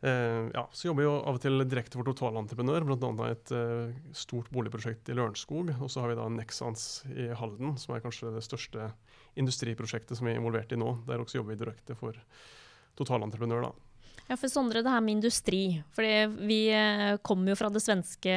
Uh, 0.05 0.51
ja, 0.53 0.67
så 0.77 0.91
jobber 0.91 1.01
vi 1.01 1.09
jo 1.09 1.15
av 1.23 1.39
og 1.39 1.41
til 1.41 1.65
direkte 1.65 1.97
for 1.97 2.11
totalentreprenør, 2.11 2.85
bl.a. 2.85 3.31
et 3.31 3.55
stort 4.13 4.53
boligprosjekt 4.53 5.09
i 5.09 5.17
Lørenskog. 5.17 5.73
Og 5.79 5.89
så 5.89 6.05
har 6.05 6.13
vi 6.13 6.21
da 6.21 6.29
Nexans 6.37 6.87
i 7.15 7.31
Halden, 7.33 7.79
som 7.81 7.97
er 7.97 8.05
kanskje 8.05 8.35
det 8.37 8.45
største 8.45 8.93
industriprosjektet 9.41 10.21
som 10.21 10.29
vi 10.29 10.35
er 10.35 10.43
involvert 10.43 10.77
i 10.77 10.81
nå. 10.81 10.99
Der 11.09 11.25
også 11.25 11.41
jobber 11.41 11.57
vi 11.57 11.63
direkte 11.65 11.97
for 11.97 12.19
totalentreprenør, 13.01 13.71
da. 13.71 13.73
Ja, 14.29 14.37
for 14.37 14.53
Sondre, 14.53 14.85
det 14.85 14.93
her 14.93 15.03
med 15.05 15.23
industri. 15.23 15.81
Fordi 15.97 16.45
vi 16.45 16.61
kommer 17.25 17.53
jo 17.53 17.61
fra 17.61 17.73
det 17.73 17.81
svenske 17.85 18.37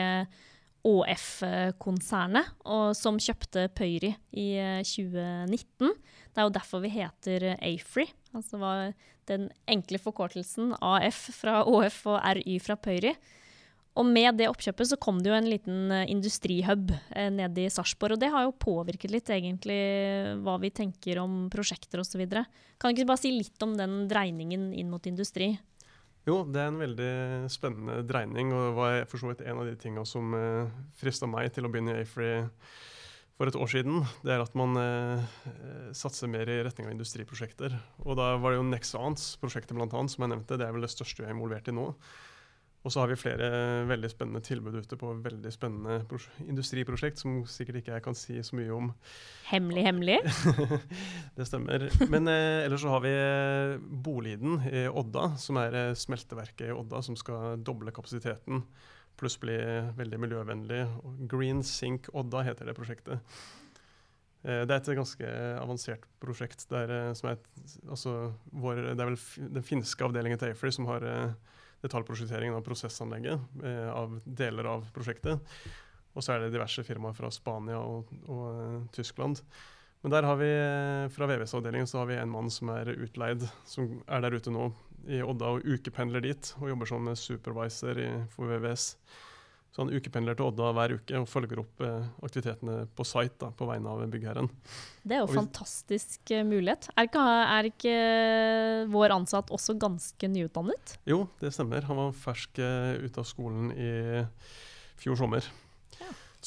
ÅF-konsernet, 0.88 2.54
som 2.98 3.20
kjøpte 3.20 3.68
Pøyri 3.76 4.14
i 4.32 4.48
eh, 4.62 4.84
2019. 4.86 5.92
Det 6.32 6.42
er 6.42 6.48
jo 6.48 6.56
derfor 6.56 6.84
vi 6.84 6.94
heter 6.94 7.50
Afry. 7.58 8.08
Altså 8.38 8.60
var 8.62 8.94
den 9.28 9.50
enkle 9.68 10.00
forkortelsen 10.00 10.76
AF 10.80 11.28
fra 11.36 11.64
ÅF 11.68 12.06
og 12.08 12.22
RY 12.40 12.60
fra 12.64 12.78
Pøyri. 12.80 13.16
Og 13.98 14.06
med 14.06 14.38
det 14.38 14.46
oppkjøpet 14.52 14.92
så 14.92 14.98
kom 15.02 15.20
det 15.24 15.32
jo 15.32 15.38
en 15.38 15.50
liten 15.50 15.94
eh, 15.94 16.06
industrihub 16.14 16.92
eh, 16.94 17.32
ned 17.34 17.58
i 17.58 17.70
Sarpsborg, 17.74 18.16
og 18.16 18.22
det 18.22 18.30
har 18.34 18.46
jo 18.46 18.54
påvirket 18.62 19.14
litt 19.14 19.32
egentlig 19.34 19.80
hva 20.46 20.58
vi 20.62 20.72
tenker 20.76 21.24
om 21.24 21.48
prosjekter 21.54 22.04
osv. 22.04 22.24
Kan 22.78 22.94
du 22.94 22.94
ikke 22.94 23.10
bare 23.10 23.24
si 23.24 23.34
litt 23.34 23.66
om 23.66 23.74
den 23.80 24.06
dreiningen 24.12 24.70
inn 24.78 24.94
mot 24.94 25.10
industri? 25.10 25.56
Jo, 26.28 26.42
det 26.44 26.60
er 26.60 26.74
en 26.74 26.82
veldig 26.82 27.12
spennende 27.54 28.02
dreining, 28.04 28.50
og 28.52 28.66
det 28.66 28.76
var 28.76 28.96
for 29.08 29.22
så 29.22 29.30
vidt 29.30 29.46
en 29.48 29.62
av 29.62 29.68
de 29.70 29.78
tinga 29.80 30.04
som 30.04 30.34
eh, 30.36 30.74
frista 31.00 31.30
meg 31.30 31.54
til 31.56 31.64
å 31.64 31.72
begynne 31.72 31.94
i 31.96 32.02
Afree 32.04 32.42
for 33.38 33.48
et 33.48 33.56
år 33.56 33.70
siden. 33.72 34.02
Det 34.26 34.34
er 34.36 34.44
at 34.44 34.58
man 34.60 34.76
eh, 34.82 35.38
satser 35.96 36.28
mer 36.28 36.50
i 36.52 36.58
retning 36.68 36.90
av 36.90 36.98
industriprosjekter. 36.98 37.78
Og 38.04 38.20
da 38.20 38.34
var 38.44 38.52
det 38.52 38.60
jo 38.60 38.68
Nexans 38.68 39.30
prosjektet 39.40 39.78
blant 39.78 39.96
annet, 39.96 40.12
som 40.12 40.26
jeg 40.26 40.34
nevnte. 40.34 40.60
Det 40.60 40.68
er 40.68 40.76
vel 40.76 40.84
det 40.84 40.92
største 40.92 41.24
vi 41.24 41.30
er 41.30 41.38
involvert 41.38 41.72
i 41.72 41.78
nå. 41.78 41.94
Og 42.88 42.94
så 42.94 43.02
har 43.02 43.12
vi 43.12 43.18
flere 43.20 43.48
veldig 43.90 44.10
spennende 44.14 44.40
tilbud 44.48 44.78
ute 44.80 44.96
på 45.00 45.10
veldig 45.26 45.52
spennende 45.52 46.20
industriprosjekt, 46.48 47.20
som 47.20 47.42
sikkert 47.52 47.82
ikke 47.82 47.98
jeg 47.98 48.06
kan 48.06 48.16
si 48.16 48.38
så 48.40 48.56
mye 48.56 48.72
om 48.72 48.94
Hemmelig, 49.50 49.84
hemmelig? 49.84 50.18
det 51.38 51.48
stemmer. 51.50 51.90
Men 52.08 52.32
eh, 52.32 52.64
ellers 52.64 52.86
så 52.86 52.94
har 52.96 53.04
vi 53.04 53.12
eh, 53.12 53.76
Boliden 54.08 54.62
i 54.72 54.86
Odda, 54.88 55.34
som 55.40 55.60
er 55.60 55.76
eh, 55.76 55.96
smelteverket 56.00 56.70
i 56.70 56.76
Odda, 56.76 57.04
som 57.04 57.20
skal 57.20 57.60
doble 57.60 57.92
kapasiteten 57.96 58.64
pluss 59.18 59.36
bli 59.42 59.58
veldig 59.98 60.20
miljøvennlig. 60.24 60.82
Green 61.28 61.64
Sink 61.66 62.08
Odda 62.16 62.44
heter 62.48 62.70
det 62.70 62.78
prosjektet. 62.78 63.38
Eh, 64.48 64.64
det 64.64 64.74
er 64.74 64.80
et 64.80 64.94
ganske 65.00 65.32
avansert 65.58 66.08
prosjekt. 66.24 66.68
Der, 66.72 66.92
eh, 66.94 67.14
som 67.18 67.32
er 67.32 67.38
et, 67.38 67.78
altså, 67.90 68.16
vår, 68.52 68.84
det 68.94 69.04
er 69.04 69.12
vel 69.12 69.20
den 69.58 69.66
finske 69.66 70.06
avdelingen 70.06 70.40
til 70.40 70.54
AFRI 70.54 70.74
som 70.78 70.88
har 70.92 71.04
eh, 71.04 71.56
detaljprosjekteringen 71.84 72.58
av 72.58 72.64
prosessanlegget 72.66 73.64
av 73.94 74.18
deler 74.26 74.70
av 74.72 74.88
prosjektet. 74.96 75.58
Og 76.18 76.26
så 76.26 76.34
er 76.34 76.44
det 76.44 76.54
diverse 76.56 76.82
firmaer 76.86 77.14
fra 77.14 77.30
Spania 77.34 77.78
og, 77.78 78.10
og 78.34 78.88
Tyskland. 78.96 79.44
Men 80.02 80.14
der 80.14 80.26
har 80.26 80.38
vi, 80.40 80.50
fra 81.14 81.28
VVS-avdelingen 81.30 81.90
så 81.90 82.02
har 82.02 82.10
vi 82.10 82.18
en 82.18 82.32
mann 82.34 82.50
som 82.54 82.70
er 82.74 82.90
utleid, 82.94 83.46
som 83.70 84.00
er 84.06 84.22
der 84.26 84.38
ute 84.38 84.54
nå 84.54 84.70
i 85.10 85.22
Odda 85.26 85.54
og 85.56 85.66
ukependler 85.66 86.26
dit. 86.26 86.52
Og 86.62 86.72
jobber 86.72 86.90
som 86.90 87.10
supervisor 87.18 88.02
i, 88.02 88.10
for 88.34 88.50
VVS. 88.50 88.92
Så 89.78 89.84
han 89.86 89.94
ukependler 89.94 90.34
til 90.34 90.48
Odda 90.48 90.72
hver 90.74 90.96
uke 90.98 91.20
og 91.20 91.28
følger 91.30 91.60
opp 91.62 91.82
eh, 91.86 92.06
aktivitetene 92.26 92.80
på 92.98 93.06
site 93.06 93.38
da, 93.44 93.52
på 93.54 93.68
vegne 93.70 93.92
av 93.94 94.00
byggherren. 94.10 94.50
Det 95.06 95.14
er 95.14 95.22
jo 95.22 95.28
en 95.28 95.38
fantastisk 95.38 96.32
uh, 96.34 96.42
mulighet. 96.50 96.88
Er 96.98 97.06
ikke, 97.06 97.26
er 97.54 97.70
ikke, 97.70 97.94
eh, 97.94 98.88
vår 98.90 99.14
ansatt 99.20 99.54
også 99.54 99.78
ganske 99.78 100.32
nyutdannet? 100.34 100.96
Jo, 101.06 101.28
det 101.38 101.54
stemmer. 101.54 101.86
Han 101.86 102.02
var 102.02 102.18
fersk 102.26 102.58
ut 102.58 103.22
av 103.22 103.30
skolen 103.30 103.70
i 103.78 103.94
fjor 104.98 105.22
sommer. 105.22 105.46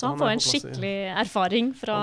Så 0.01 0.09
han, 0.09 0.17
får 0.17 0.31
en 0.33 0.41
skikkelig 0.41 0.95
erfaring 1.21 1.67
fra 1.77 1.99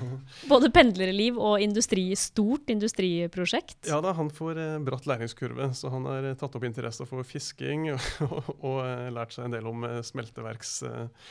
både 0.52 0.70
pendlerliv 0.72 1.36
og 1.36 1.60
industri, 1.60 2.06
stort 2.16 2.70
industriprosjekt. 2.72 3.82
Ja 3.90 3.98
da, 4.04 4.14
han 4.16 4.30
får 4.32 4.60
eh, 4.62 4.78
bratt 4.86 5.04
læringskurve, 5.10 5.68
så 5.76 5.92
han 5.92 6.08
har 6.08 6.30
tatt 6.40 6.56
opp 6.56 6.64
interesse 6.64 7.04
for 7.08 7.26
fisking 7.28 7.90
og, 7.92 8.08
og, 8.30 8.48
og 8.62 8.80
eh, 8.86 9.10
lært 9.12 9.36
seg 9.36 9.50
en 9.50 9.58
del 9.58 9.68
om 9.68 9.84
eh, 9.84 10.00
smelteverks 10.08 10.72
eh, 10.88 11.28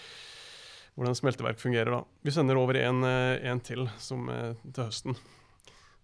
hvordan 0.98 1.18
smelteverk 1.18 1.60
fungerer. 1.62 1.92
da. 1.98 2.04
Vi 2.26 2.36
sender 2.36 2.62
over 2.62 2.78
en, 2.78 3.04
eh, 3.04 3.50
en 3.50 3.60
til 3.60 3.90
som, 3.98 4.30
eh, 4.30 4.54
til 4.74 4.84
høsten. 4.84 5.18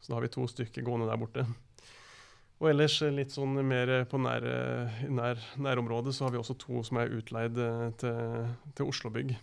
Så 0.01 0.09
da 0.09 0.15
har 0.17 0.25
vi 0.25 0.33
to 0.33 0.47
stykker 0.47 0.81
gående 0.81 1.09
der 1.09 1.21
borte. 1.21 1.45
Og 2.61 2.69
ellers 2.69 3.01
litt 3.13 3.29
sånn 3.33 3.57
mer 3.67 4.05
på 4.05 4.17
nær, 4.17 4.41
nær, 5.09 5.39
nærområdet 5.57 6.13
så 6.15 6.25
har 6.25 6.31
vi 6.31 6.37
også 6.39 6.57
to 6.57 6.83
som 6.83 6.97
er 6.97 7.11
utleid 7.11 7.57
til, 7.99 8.47
til 8.73 8.87
Oslobygg. 8.87 9.33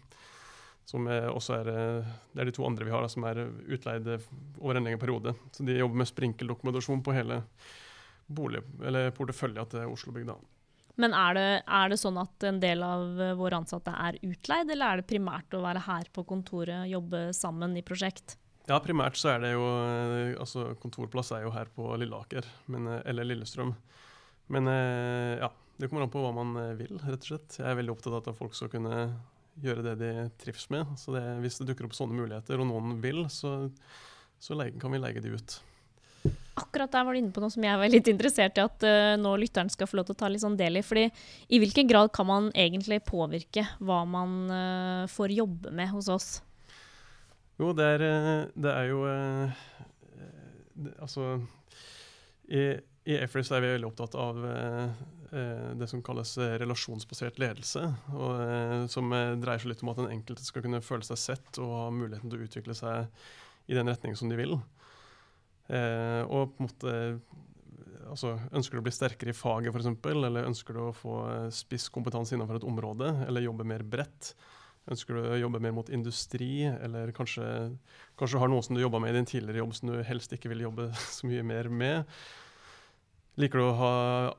Som 0.91 1.07
er 1.07 1.29
også 1.31 1.61
er, 1.61 1.69
eh, 1.71 2.15
det 2.35 2.43
er 2.43 2.49
de 2.49 2.55
to 2.57 2.65
andre 2.67 2.87
vi 2.87 2.91
har, 2.91 3.07
som 3.13 3.27
er 3.29 3.45
utleid 3.71 4.09
over 4.59 4.75
en 4.75 4.89
lengre 4.89 4.99
periode. 4.99 5.35
Så 5.55 5.67
de 5.67 5.79
jobber 5.79 6.03
med 6.03 6.11
sprinkeldokumentasjon 6.11 7.05
på 7.07 7.15
hele 7.15 7.45
bolig, 8.27 8.65
eller 8.83 9.13
portefølja 9.15 9.69
til 9.71 9.93
Oslo 9.93 10.15
Bygg. 10.15 10.33
Men 11.01 11.15
er 11.15 11.37
det, 11.39 11.47
er 11.63 11.93
det, 11.93 11.99
sånn 12.01 12.19
at 12.21 12.47
en 12.49 12.59
del 12.63 12.83
av 12.83 13.23
våre 13.39 13.63
ansatte 13.63 13.95
er 13.95 14.19
utleid, 14.27 14.71
eller 14.75 14.91
er 14.91 15.01
det 15.01 15.09
primært 15.11 15.55
å 15.55 15.63
være 15.63 15.87
her 15.87 16.11
på 16.13 16.27
kontoret 16.27 16.83
og 16.83 16.95
jobbe 16.97 17.25
sammen 17.39 17.79
i 17.79 17.87
prosjekt? 17.87 18.37
Ja, 18.67 18.83
primært 18.83 19.19
så 19.19 19.33
er 19.33 19.41
det 19.43 19.55
jo 19.55 19.65
eh, 19.67 20.35
Altså 20.39 20.69
kontorplass 20.79 21.33
er 21.35 21.47
jo 21.47 21.55
her 21.55 21.71
på 21.75 21.89
Lilleaker, 21.99 22.47
men, 22.71 22.91
eh, 22.91 23.03
eller 23.11 23.31
Lillestrøm. 23.31 23.77
Men 24.51 24.67
ja, 24.67 25.47
det 25.79 25.87
kommer 25.87 26.03
an 26.03 26.11
på 26.11 26.19
hva 26.25 26.33
man 26.35 26.57
vil, 26.75 26.97
rett 26.99 27.23
og 27.23 27.29
slett. 27.29 27.61
Jeg 27.61 27.69
er 27.71 27.77
veldig 27.79 27.93
opptatt 27.95 28.17
av 28.17 28.33
at 28.33 28.39
folk 28.41 28.57
skal 28.59 28.73
kunne 28.73 28.97
gjøre 29.61 29.85
det 29.91 29.97
de 30.01 30.13
trives 30.41 30.69
med. 30.73 30.95
Så 31.01 31.15
det, 31.17 31.25
hvis 31.43 31.59
det 31.61 31.71
dukker 31.71 31.89
opp 31.89 31.97
sånne 31.97 32.17
muligheter, 32.17 32.61
og 32.61 32.71
noen 32.71 33.01
vil, 33.03 33.25
så, 33.33 33.57
så 34.41 34.59
kan 34.81 34.95
vi 34.95 35.03
leie 35.03 35.23
de 35.25 35.35
ut. 35.35 35.59
Akkurat 36.61 36.93
der 36.93 37.07
var 37.07 37.17
du 37.17 37.21
inne 37.21 37.33
på 37.33 37.41
noe 37.41 37.53
som 37.53 37.65
jeg 37.65 37.81
var 37.81 37.89
litt 37.89 38.09
interessert 38.11 38.59
i 38.59 38.65
at 38.65 38.85
uh, 38.85 39.15
nå 39.21 39.33
lytteren 39.41 39.71
skal 39.73 39.89
få 39.89 40.01
lov 40.01 40.09
til 40.09 40.17
å 40.17 40.21
ta 40.21 40.29
litt 40.29 40.43
sånn 40.43 40.59
del 40.59 40.81
i. 40.81 40.85
fordi 40.85 41.07
i 41.49 41.61
hvilken 41.63 41.89
grad 41.89 42.13
kan 42.13 42.29
man 42.29 42.51
egentlig 42.53 43.01
påvirke 43.07 43.65
hva 43.79 44.03
man 44.05 44.35
uh, 44.53 45.05
får 45.09 45.37
jobbe 45.39 45.73
med 45.73 45.89
hos 45.95 46.11
oss? 46.13 46.29
Jo, 47.61 47.73
det 47.77 47.87
er, 47.97 48.05
eh, 48.05 48.45
det 48.57 48.73
er 48.73 48.87
jo 48.89 49.01
uh, 49.05 49.65
det, 50.81 50.95
Altså 50.97 51.35
i, 52.51 52.65
i 53.07 53.17
er 53.17 53.31
vi 53.31 53.73
veldig 53.73 53.89
opptatt 53.89 54.19
av 54.19 54.43
Eh, 55.33 55.77
det 55.79 55.87
som 55.87 56.03
kalles 56.03 56.33
eh, 56.39 56.57
relasjonsbasert 56.59 57.39
ledelse. 57.39 57.85
Og, 58.17 58.41
eh, 58.43 58.87
som 58.91 59.13
dreier 59.13 59.63
seg 59.63 59.71
litt 59.71 59.85
om 59.85 59.93
at 59.93 60.01
den 60.01 60.11
enkelte 60.17 60.43
skal 60.43 60.65
kunne 60.65 60.83
føle 60.83 61.07
seg 61.07 61.21
sett 61.23 61.61
og 61.63 61.71
ha 61.77 61.85
muligheten 61.95 62.33
til 62.33 62.41
å 62.41 62.49
utvikle 62.49 62.75
seg 62.75 63.71
i 63.71 63.77
den 63.79 63.91
retningen 63.91 64.19
som 64.19 64.31
de 64.31 64.39
vil. 64.41 64.59
og 65.71 66.51
på 66.51 66.59
en 66.59 66.67
måte 66.67 66.93
altså, 68.11 68.33
Ønsker 68.51 68.75
du 68.75 68.81
å 68.81 68.87
bli 68.89 68.93
sterkere 68.95 69.31
i 69.31 69.37
faget 69.37 69.71
f.eks., 69.71 69.87
eller 70.11 70.49
ønsker 70.49 70.75
du 70.75 70.81
å 70.83 70.97
få 70.97 71.21
spisskompetanse 71.55 72.35
innenfor 72.35 72.59
et 72.59 72.67
område, 72.67 73.13
eller 73.29 73.47
jobbe 73.47 73.69
mer 73.69 73.85
bredt? 73.87 74.33
Ønsker 74.91 75.15
du 75.15 75.23
å 75.23 75.39
jobbe 75.39 75.61
mer 75.63 75.75
mot 75.77 75.91
industri, 75.93 76.65
eller 76.67 77.13
kanskje, 77.15 77.45
kanskje 78.19 78.41
har 78.43 78.51
noe 78.51 78.65
som 78.67 78.75
du 78.75 78.83
jobba 78.83 78.99
med 79.03 79.13
i 79.13 79.21
din 79.21 79.29
tidligere 79.31 79.63
jobb 79.63 79.75
som 79.79 79.93
du 79.93 80.01
helst 80.07 80.33
ikke 80.35 80.51
vil 80.51 80.65
jobbe 80.67 80.89
så 81.17 81.31
mye 81.31 81.45
mer 81.47 81.71
med? 81.71 82.17
Liker 83.41 83.61
du 83.61 83.69
å 83.69 83.77
ha 83.79 83.93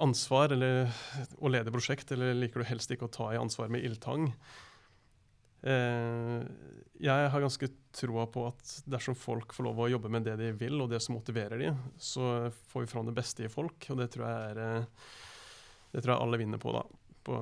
ansvar 0.04 0.52
eller 0.54 0.92
å 1.40 1.50
lede 1.50 1.72
prosjekt, 1.74 2.12
eller 2.12 2.36
liker 2.38 2.62
du 2.62 2.68
helst 2.68 2.92
ikke 2.92 3.08
å 3.08 3.14
ta 3.14 3.30
i 3.32 3.40
ansvar 3.40 3.72
med 3.72 3.86
ildtang? 3.88 4.28
Eh, 5.62 6.42
jeg 7.02 7.30
har 7.34 7.44
ganske 7.44 7.70
troa 7.94 8.26
på 8.34 8.44
at 8.50 8.76
dersom 8.90 9.16
folk 9.18 9.54
får 9.54 9.68
lov 9.68 9.80
å 9.80 9.90
jobbe 9.94 10.10
med 10.12 10.26
det 10.26 10.36
de 10.42 10.52
vil, 10.58 10.80
og 10.84 10.92
det 10.92 11.00
som 11.04 11.16
motiverer 11.16 11.62
de, 11.62 11.72
så 12.02 12.50
får 12.74 12.86
vi 12.86 12.92
fram 12.92 13.08
det 13.08 13.16
beste 13.18 13.46
i 13.46 13.52
folk, 13.52 13.88
og 13.90 14.02
det 14.02 14.10
tror 14.14 14.28
jeg, 14.28 14.52
er, 14.52 14.62
eh, 14.66 15.16
det 15.94 16.04
tror 16.04 16.16
jeg 16.16 16.26
alle 16.26 16.42
vinner 16.42 16.62
på. 16.62 16.76
da. 16.76 16.84
På, 17.22 17.40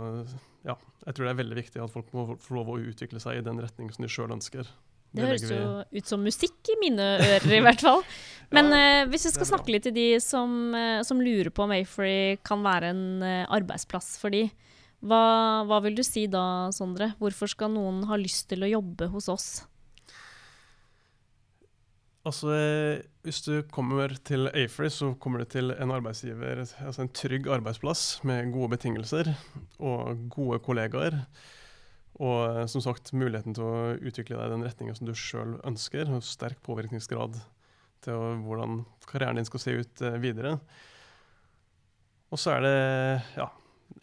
ja, 0.68 0.76
jeg 1.06 1.16
tror 1.16 1.26
det 1.26 1.32
er 1.32 1.42
veldig 1.42 1.58
viktig 1.62 1.82
at 1.84 1.94
folk 1.94 2.14
må 2.16 2.26
få 2.42 2.58
lov 2.58 2.72
å 2.74 2.80
utvikle 2.82 3.22
seg 3.24 3.40
i 3.40 3.44
den 3.46 3.62
retning 3.64 3.92
som 3.94 4.06
de 4.06 4.12
sjøl 4.12 4.34
ønsker. 4.36 4.68
Det, 5.10 5.26
høres 5.26 5.46
jo 5.50 5.70
ut 5.90 6.10
som 6.10 6.22
musikk 6.22 6.70
i 6.70 6.76
mine 6.84 7.06
ører, 7.18 7.54
i 7.58 7.62
hvert 7.66 7.82
fall. 7.82 8.04
Men 8.56 8.70
ja, 8.74 8.82
uh, 9.06 9.10
hvis 9.10 9.26
vi 9.26 9.32
skal 9.34 9.48
snakke 9.50 9.74
litt 9.74 9.88
til 9.88 9.96
de 9.96 10.08
som, 10.22 10.52
uh, 10.76 11.02
som, 11.06 11.22
lurer 11.22 11.50
på 11.54 11.66
om 11.66 11.74
Afrey 11.74 12.38
kan 12.46 12.62
være 12.66 12.92
en 12.94 13.04
uh, 13.26 13.50
arbeidsplass 13.58 14.18
for 14.22 14.34
de, 14.34 14.46
hva, 15.06 15.24
hva, 15.66 15.80
vil 15.86 15.98
du 15.98 16.04
si 16.06 16.28
da, 16.30 16.70
Sondre? 16.76 17.14
Hvorfor 17.22 17.50
skal 17.50 17.74
noen 17.74 18.04
ha 18.10 18.20
lyst 18.20 18.50
til 18.52 18.66
å 18.66 18.70
jobbe 18.70 19.10
hos 19.14 19.30
oss? 19.32 19.50
Altså, 22.28 22.52
Hvis 23.24 23.42
du 23.46 23.62
kommer 23.72 24.12
til 24.28 24.50
Afrey, 24.50 24.90
så 24.92 25.14
kommer 25.22 25.40
du 25.40 25.46
til 25.46 25.72
en 25.72 25.92
arbeidsgiver, 25.96 26.66
altså 26.84 27.06
en 27.06 27.14
trygg 27.16 27.48
arbeidsplass 27.48 28.24
med 28.28 28.52
gode 28.52 28.74
betingelser 28.76 29.32
og 29.80 30.28
gode 30.34 30.60
kollegaer. 30.60 31.22
Og 32.20 32.68
som 32.68 32.84
sagt, 32.84 33.14
muligheten 33.16 33.56
til 33.56 33.64
å 33.64 33.96
utvikle 33.96 34.36
deg 34.36 34.50
i 34.50 34.54
den 34.56 34.66
retninga 34.68 34.98
som 34.98 35.08
du 35.08 35.14
sjøl 35.16 35.56
ønsker. 35.64 36.12
og 36.12 36.26
Sterk 36.28 36.60
påvirkningsgrad 36.66 37.40
til 38.04 38.44
hvordan 38.44 38.84
karrieren 39.08 39.40
din 39.40 39.48
skal 39.48 39.64
se 39.64 39.78
ut 39.80 40.04
eh, 40.04 40.20
videre. 40.20 40.58
Og 42.30 42.40
så 42.40 42.58
er 42.58 42.66
det 42.66 42.76
Ja, 43.40 43.48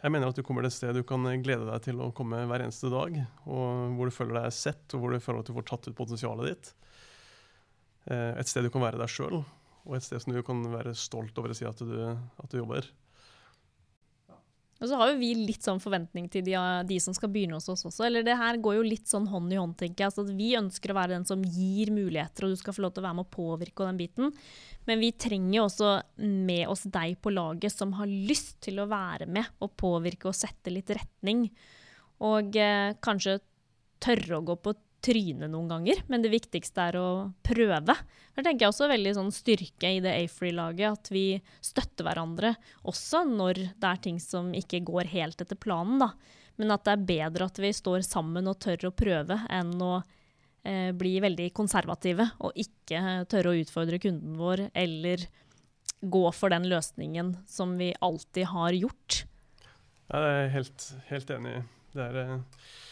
jeg 0.01 0.13
mener 0.13 0.29
at 0.29 0.37
du 0.37 0.43
kommer 0.45 0.65
til 0.65 0.71
et 0.71 0.77
sted 0.77 0.97
du 0.97 1.05
kan 1.07 1.23
glede 1.45 1.69
deg 1.69 1.85
til 1.85 2.01
å 2.03 2.11
komme 2.15 2.41
hver 2.49 2.65
eneste 2.65 2.89
dag. 2.93 3.21
Og 3.45 3.93
hvor 3.97 4.09
du 4.09 4.17
føler 4.17 4.41
deg 4.41 4.57
sett, 4.57 4.85
og 4.93 5.03
hvor 5.03 5.13
du 5.13 5.21
føler 5.23 5.41
at 5.41 5.49
du 5.49 5.55
får 5.57 5.69
tatt 5.69 5.89
ut 5.89 5.97
potensialet 5.97 6.51
ditt. 6.51 6.73
Eh, 8.07 8.31
et 8.39 8.49
sted 8.49 8.63
du 8.65 8.71
kan 8.73 8.83
være 8.83 8.99
deg 9.01 9.11
sjøl, 9.11 9.41
og 9.87 9.97
et 9.97 10.05
sted 10.05 10.23
som 10.23 10.35
du 10.35 10.39
kan 10.45 10.63
være 10.71 10.95
stolt 10.97 11.37
over 11.39 11.53
å 11.53 11.57
si 11.57 11.67
at 11.67 11.83
du, 11.83 11.99
at 12.07 12.51
du 12.51 12.61
jobber. 12.61 12.87
Og 14.77 14.85
så 14.85 14.97
har 14.99 15.09
jo 15.09 15.17
vi 15.17 15.31
litt 15.33 15.65
sånn 15.65 15.79
forventning 15.81 16.27
til 16.29 16.43
de, 16.45 16.53
de, 16.85 16.99
som 17.01 17.15
skal 17.17 17.31
begynne 17.33 17.57
hos 17.57 17.69
oss 17.71 17.87
også. 17.89 18.03
Eller 18.05 18.25
det 18.25 18.35
her 18.37 18.59
går 18.61 18.77
jo 18.77 18.85
litt 18.85 19.09
sånn 19.09 19.25
hånd 19.31 19.53
i 19.53 19.57
hånd, 19.57 19.73
tenker 19.79 20.05
jeg. 20.05 20.11
Altså 20.11 20.37
vi 20.37 20.51
ønsker 20.59 20.93
å 20.93 20.97
være 20.99 21.15
den 21.15 21.25
som 21.25 21.41
gir 21.41 21.89
muligheter, 21.95 22.45
og 22.45 22.53
du 22.53 22.61
skal 22.61 22.77
få 22.77 22.85
lov 22.85 22.93
til 22.93 23.01
å 23.01 23.07
være 23.07 23.17
med 23.17 23.25
å 23.25 23.33
påvirke 23.33 23.87
den 23.87 24.01
biten. 24.01 24.35
Men 24.85 25.01
vi 25.01 25.11
trenger 25.17 25.55
jo 25.57 25.65
også 25.65 25.95
med 26.21 26.69
oss 26.69 26.85
deg 26.93 27.17
på 27.25 27.33
laget 27.33 27.73
som 27.73 27.95
har 27.97 28.11
lyst 28.11 28.59
til 28.67 28.83
å 28.83 28.89
være 28.91 29.25
med 29.25 29.49
og 29.65 29.73
påvirke 29.81 30.29
og 30.29 30.37
sette 30.37 30.73
litt 30.73 30.93
retning. 30.93 31.47
Og 32.27 32.61
eh, 32.61 32.93
kanskje 33.01 33.39
tørre 34.03 34.37
å 34.37 34.45
gå 34.45 34.59
på 34.61 34.77
tryne 35.03 35.47
noen 35.51 35.69
ganger, 35.69 36.01
men 36.07 36.23
det 36.23 36.31
viktigste 36.33 36.87
er 36.89 36.97
å 36.99 37.09
prøve. 37.45 37.95
Der 38.35 38.45
tenker 38.45 38.65
jeg 38.65 38.71
også 38.71 38.89
veldig 38.89 39.13
sånn 39.17 39.31
styrke 39.33 39.91
i 39.97 40.01
det 40.03 40.13
A-Free-laget, 40.23 40.97
at 40.97 41.11
vi 41.13 41.39
støtter 41.63 42.07
hverandre 42.07 42.55
også 42.87 43.23
når 43.29 43.61
det 43.77 43.91
er 43.91 44.03
ting 44.03 44.19
som 44.23 44.51
ikke 44.57 44.83
går 44.87 45.11
helt 45.13 45.41
etter 45.43 45.59
planen. 45.59 46.01
da. 46.01 46.11
Men 46.57 46.73
at 46.73 46.85
det 46.87 46.95
er 46.95 47.09
bedre 47.11 47.49
at 47.49 47.61
vi 47.61 47.71
står 47.75 48.05
sammen 48.07 48.49
og 48.49 48.59
tør 48.63 48.89
å 48.89 48.95
prøve, 48.97 49.39
enn 49.53 49.75
å 49.83 49.93
eh, 50.65 50.89
bli 50.97 51.17
veldig 51.23 51.51
konservative 51.57 52.31
og 52.41 52.57
ikke 52.57 53.23
tørre 53.29 53.53
å 53.53 53.61
utfordre 53.61 54.01
kunden 54.01 54.39
vår, 54.41 54.67
eller 54.73 55.27
gå 56.01 56.25
for 56.33 56.53
den 56.53 56.67
løsningen 56.69 57.35
som 57.49 57.77
vi 57.77 57.93
alltid 58.01 58.49
har 58.49 58.73
gjort. 58.77 59.23
Ja, 60.07 60.19
jeg 60.23 60.43
er 60.43 60.53
helt, 60.57 60.91
helt 61.11 61.33
enig. 61.37 61.55
Det 61.93 62.09
er... 62.09 62.21
Eh 62.25 62.85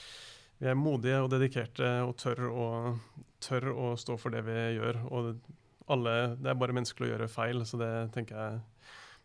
vi 0.62 0.70
er 0.72 0.78
modige 0.80 1.20
og 1.24 1.30
dedikerte 1.34 1.90
og 2.06 2.16
tør 2.20 2.46
å, 2.48 2.68
tør 3.44 3.72
å 3.74 3.92
stå 4.00 4.16
for 4.20 4.34
det 4.36 4.44
vi 4.48 4.56
gjør. 4.78 5.02
Og 5.12 5.34
alle, 5.92 6.14
det 6.40 6.52
er 6.52 6.60
bare 6.60 6.76
menneskelig 6.76 7.10
å 7.10 7.12
gjøre 7.14 7.32
feil, 7.32 7.66
så 7.68 7.80
det 7.82 7.92
tenker 8.16 8.40
jeg 8.40 8.64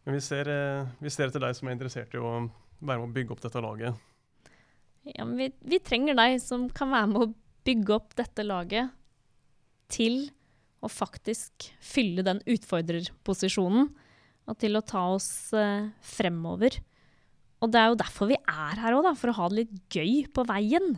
Men 0.06 0.16
vi 0.16 0.20
ser, 0.24 0.48
eh, 0.48 0.88
vi 0.98 1.10
ser 1.12 1.28
etter 1.28 1.42
deg 1.44 1.56
som 1.56 1.68
er 1.68 1.74
interessert 1.76 2.14
i 2.16 2.20
å 2.20 2.48
være 2.80 3.02
med 3.02 3.10
å 3.10 3.12
bygge 3.12 3.34
opp 3.34 3.42
dette 3.44 3.60
laget. 3.60 3.94
ja, 5.04 5.24
vi, 5.24 5.50
vi, 5.60 5.78
trenger 5.78 6.16
deg 6.16 6.38
som 6.40 6.68
kan 6.72 6.88
være 6.90 7.10
med 7.10 7.20
å 7.20 7.32
bygge 7.68 7.94
opp 7.94 8.14
dette 8.16 8.46
laget 8.46 8.94
til 9.92 10.30
å 10.80 10.88
faktisk 10.88 11.68
fylle 11.84 12.24
den 12.24 12.40
utfordrerposisjonen, 12.48 13.90
og 14.48 14.56
til 14.58 14.78
å 14.78 14.84
ta 14.88 15.02
oss 15.12 15.52
eh, 15.52 15.90
fremover. 16.00 16.80
Og 17.60 17.68
det 17.68 17.80
er 17.80 17.92
jo 17.92 18.00
derfor 18.00 18.30
vi 18.32 18.40
er 18.40 18.80
her 18.80 18.96
òg, 18.96 19.10
for 19.20 19.30
å 19.30 19.36
ha 19.36 19.48
det 19.50 19.60
litt 19.60 19.76
gøy 19.92 20.24
på 20.32 20.46
veien. 20.48 20.94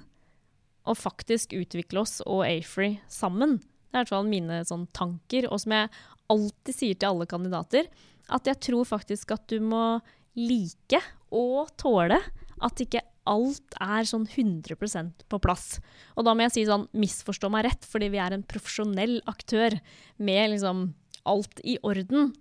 Og 0.89 0.99
faktisk 0.99 1.55
utvikle 1.55 2.03
oss 2.03 2.21
og 2.25 2.43
Afrey 2.47 2.99
sammen. 3.11 3.61
Det 3.61 3.95
er 3.95 4.01
i 4.01 4.03
hvert 4.03 4.15
fall 4.15 4.31
mine 4.31 4.63
sånn, 4.67 4.89
tanker. 4.97 5.47
Og 5.53 5.63
som 5.63 5.77
jeg 5.77 5.93
alltid 6.33 6.75
sier 6.77 6.99
til 6.99 7.13
alle 7.13 7.29
kandidater, 7.31 7.89
at 8.33 8.49
jeg 8.49 8.61
tror 8.69 8.89
faktisk 8.89 9.35
at 9.35 9.47
du 9.53 9.59
må 9.63 10.01
like 10.39 11.01
og 11.35 11.73
tåle 11.81 12.19
at 12.63 12.81
ikke 12.83 13.03
alt 13.29 13.77
er 13.83 14.07
sånn 14.09 14.25
100% 14.27 15.27
på 15.31 15.41
plass. 15.43 15.77
Og 16.17 16.27
da 16.27 16.35
må 16.35 16.47
jeg 16.47 16.55
si 16.57 16.65
sånn, 16.67 16.89
misforstå 16.97 17.51
meg 17.53 17.69
rett, 17.69 17.87
fordi 17.87 18.11
vi 18.13 18.21
er 18.23 18.35
en 18.35 18.47
profesjonell 18.47 19.21
aktør 19.31 19.77
med 20.19 20.55
liksom 20.55 20.89
alt 21.29 21.63
i 21.63 21.77
orden. 21.87 22.33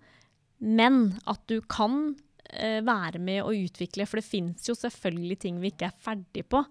Men 0.62 1.18
at 1.30 1.44
du 1.52 1.60
kan 1.70 2.16
eh, 2.50 2.82
være 2.86 3.22
med 3.22 3.44
å 3.44 3.54
utvikle, 3.54 4.08
for 4.10 4.22
det 4.22 4.30
fins 4.30 4.70
jo 4.70 4.78
selvfølgelig 4.78 5.40
ting 5.44 5.62
vi 5.62 5.74
ikke 5.74 5.92
er 5.92 6.02
ferdig 6.02 6.48
på. 6.50 6.64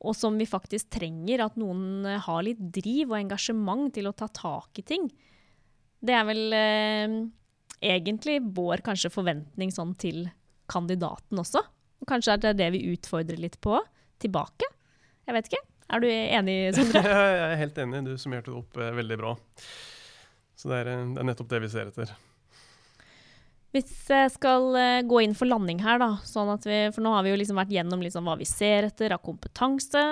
Og 0.00 0.16
som 0.16 0.38
vi 0.40 0.46
faktisk 0.48 0.88
trenger, 0.96 1.44
at 1.44 1.58
noen 1.60 2.06
eh, 2.08 2.20
har 2.24 2.44
litt 2.46 2.60
driv 2.72 3.12
og 3.12 3.18
engasjement 3.20 3.90
til 3.94 4.08
å 4.08 4.16
ta 4.16 4.30
tak 4.32 4.80
i 4.80 4.86
ting. 4.86 5.10
Det 6.00 6.16
er 6.16 6.24
vel 6.28 6.56
eh, 6.56 7.16
egentlig 7.84 8.38
vår 8.56 8.84
kanskje 8.86 9.12
forventning 9.12 9.72
sånn 9.74 9.92
til 10.00 10.24
kandidaten 10.70 11.40
også. 11.42 11.62
Og 12.00 12.08
kanskje 12.08 12.36
er 12.36 12.44
det 12.44 12.56
det 12.60 12.70
vi 12.76 12.86
utfordrer 12.94 13.40
litt 13.40 13.58
på 13.60 13.76
tilbake? 14.22 14.68
Jeg 15.28 15.36
vet 15.36 15.50
ikke. 15.50 15.64
Er 15.90 16.02
du 16.02 16.08
enig, 16.08 16.56
Sondre? 16.76 17.02
jeg 17.10 17.44
er 17.44 17.56
helt 17.60 17.78
enig. 17.82 18.02
Du 18.06 18.12
summerte 18.20 18.52
det 18.52 18.58
opp 18.60 18.78
eh, 18.78 18.92
veldig 18.96 19.18
bra. 19.20 19.34
Så 20.58 20.70
det 20.70 20.82
er, 20.82 20.92
eh, 20.92 21.06
det 21.14 21.22
er, 21.22 21.28
nettopp 21.32 21.50
det 21.50 21.62
vi 21.64 21.72
ser 21.72 21.90
etter. 21.90 22.12
Hvis 23.70 23.90
jeg 24.10 24.30
skal 24.34 24.72
eh, 24.74 25.02
gå 25.06 25.20
inn 25.22 25.34
for 25.38 25.46
landing 25.46 25.78
her, 25.84 26.00
da, 26.02 26.16
sånn 26.26 26.50
vi, 26.64 26.78
for 26.90 27.04
nå 27.04 27.12
har 27.14 27.22
vi 27.22 27.30
jo 27.30 27.38
liksom 27.38 27.60
vært 27.60 27.74
gjennom 27.76 28.02
liksom 28.02 28.26
hva 28.26 28.34
vi 28.40 28.48
ser 28.48 28.88
etter 28.88 29.14
av 29.14 29.22
kompetanse. 29.22 30.02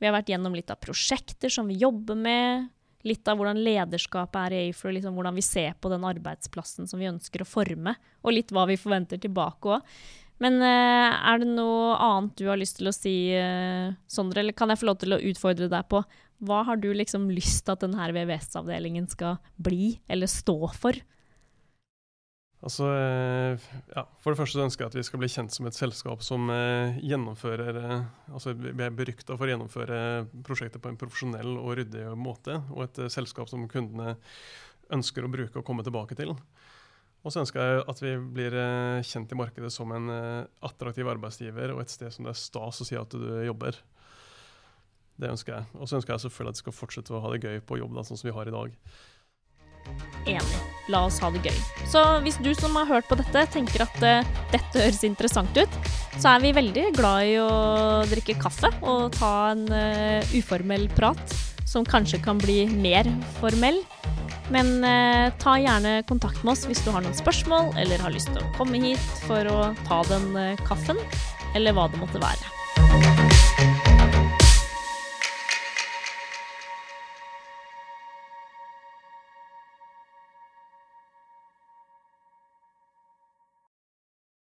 Vi 0.00 0.08
har 0.08 0.14
vært 0.16 0.32
gjennom 0.32 0.56
litt 0.56 0.72
av 0.72 0.80
prosjekter 0.80 1.52
som 1.52 1.68
vi 1.68 1.76
jobber 1.82 2.16
med. 2.16 2.70
Litt 3.04 3.28
av 3.28 3.36
hvordan 3.36 3.60
lederskapet 3.60 4.38
er 4.46 4.56
i 4.56 4.64
AFRO, 4.70 4.94
liksom 4.96 5.18
hvordan 5.18 5.36
vi 5.36 5.44
ser 5.44 5.76
på 5.76 5.90
den 5.92 6.06
arbeidsplassen 6.08 6.88
som 6.88 7.02
vi 7.02 7.10
ønsker 7.10 7.44
å 7.44 7.48
forme. 7.48 7.96
Og 8.22 8.36
litt 8.38 8.54
hva 8.54 8.64
vi 8.70 8.80
forventer 8.80 9.20
tilbake 9.20 9.76
òg. 9.76 9.94
Men 10.42 10.58
uh, 10.62 11.12
er 11.12 11.42
det 11.42 11.50
noe 11.52 11.92
annet 12.02 12.40
du 12.40 12.48
har 12.48 12.58
lyst 12.58 12.80
til 12.80 12.88
å 12.90 12.94
si, 12.96 13.14
uh, 13.36 13.92
Sondre, 14.10 14.40
eller 14.42 14.56
kan 14.56 14.72
jeg 14.72 14.80
få 14.80 14.88
lov 14.88 14.98
til 15.02 15.14
å 15.14 15.20
utfordre 15.30 15.68
deg 15.70 15.86
på 15.92 16.00
hva 16.42 16.64
har 16.66 16.80
du 16.82 16.88
liksom 16.96 17.28
lyst 17.30 17.66
til 17.66 17.76
at 17.76 17.84
denne 17.84 18.08
VVS-avdelingen 18.16 19.06
skal 19.10 19.36
bli 19.62 20.00
eller 20.10 20.30
stå 20.30 20.56
for? 20.74 20.96
Altså, 22.62 22.86
uh, 22.86 23.68
ja, 23.90 24.04
For 24.22 24.30
det 24.30 24.38
første 24.38 24.62
ønsker 24.62 24.84
jeg 24.84 24.92
at 24.92 24.98
vi 25.00 25.06
skal 25.06 25.22
bli 25.22 25.30
kjent 25.32 25.54
som 25.54 25.66
et 25.66 25.78
selskap 25.78 26.22
som 26.22 26.50
gjennomfører 27.02 27.80
altså 27.82 28.54
Vi 28.54 28.70
er 28.70 28.94
berykta 28.94 29.34
for 29.34 29.48
å 29.48 29.54
gjennomføre 29.54 29.98
prosjekter 30.46 30.82
på 30.82 30.92
en 30.92 31.00
profesjonell 31.00 31.56
og 31.58 31.74
ryddig 31.80 32.06
måte, 32.14 32.60
og 32.70 32.86
et 32.86 33.02
selskap 33.12 33.50
som 33.50 33.66
kundene 33.70 34.14
ønsker 34.92 35.24
å 35.24 35.32
bruke 35.32 35.58
og 35.58 35.66
komme 35.66 35.84
tilbake 35.86 36.16
til. 36.18 36.36
Og 37.22 37.30
så 37.30 37.42
ønsker 37.44 37.62
jeg 37.62 37.82
at 37.92 38.02
vi 38.02 38.12
blir 38.34 38.54
eh, 38.58 39.04
kjent 39.06 39.30
i 39.30 39.38
markedet 39.38 39.70
som 39.70 39.90
en 39.94 40.10
eh, 40.10 40.48
attraktiv 40.66 41.06
arbeidsgiver 41.10 41.74
og 41.74 41.84
et 41.84 41.92
sted 41.92 42.10
som 42.10 42.26
det 42.26 42.34
er 42.34 42.40
stas 42.40 42.82
å 42.82 42.86
si 42.86 42.98
at 42.98 43.14
du 43.14 43.28
jobber. 43.46 43.78
Det 45.22 45.30
ønsker 45.30 45.54
jeg. 45.54 45.68
Og 45.78 45.86
så 45.86 46.00
ønsker 46.00 46.16
jeg 46.16 46.24
selvfølgelig 46.24 46.54
at 46.54 46.58
de 46.58 46.64
skal 46.64 46.74
fortsette 46.74 47.14
å 47.14 47.22
ha 47.22 47.30
det 47.30 47.44
gøy 47.44 47.62
på 47.66 47.78
jobb, 47.78 47.94
da, 47.94 48.02
sånn 48.06 48.18
som 48.18 48.26
vi 48.26 48.34
har 48.34 48.50
i 48.50 48.54
dag. 48.54 48.74
Enig. 50.26 50.60
La 50.90 51.04
oss 51.06 51.20
ha 51.22 51.30
det 51.34 51.44
gøy. 51.46 51.58
Så 51.88 52.02
hvis 52.24 52.38
du 52.42 52.50
som 52.58 52.74
har 52.78 52.88
hørt 52.90 53.06
på 53.10 53.18
dette, 53.18 53.44
tenker 53.54 53.84
at 53.86 54.02
uh, 54.02 54.34
dette 54.52 54.82
høres 54.82 55.02
interessant 55.06 55.56
ut, 55.56 55.78
så 56.18 56.34
er 56.34 56.42
vi 56.42 56.54
veldig 56.56 56.88
glad 56.98 57.30
i 57.30 57.38
å 57.40 57.52
drikke 58.10 58.36
kaffe 58.42 58.72
og 58.82 59.14
ta 59.16 59.32
en 59.54 59.64
uh, 59.70 60.34
uformell 60.36 60.88
prat 60.96 61.22
som 61.72 61.86
kanskje 61.88 62.20
kan 62.22 62.40
bli 62.42 62.66
mer 62.66 63.08
formell. 63.40 63.80
Men 64.52 64.84
eh, 64.84 65.32
ta 65.40 65.54
gjerne 65.56 66.02
kontakt 66.08 66.42
med 66.44 66.52
oss 66.52 66.66
hvis 66.68 66.82
du 66.84 66.90
har 66.92 67.04
noen 67.04 67.16
spørsmål 67.16 67.72
eller 67.80 68.02
har 68.02 68.12
lyst 68.12 68.32
til 68.34 68.42
å 68.42 68.50
komme 68.58 68.80
hit 68.82 69.22
for 69.24 69.48
å 69.48 69.70
ta 69.86 70.02
den 70.10 70.34
eh, 70.36 70.64
kaffen, 70.68 70.98
eller 71.56 71.76
hva 71.76 71.88
det 71.92 72.00
måtte 72.02 72.20
være. 72.20 72.61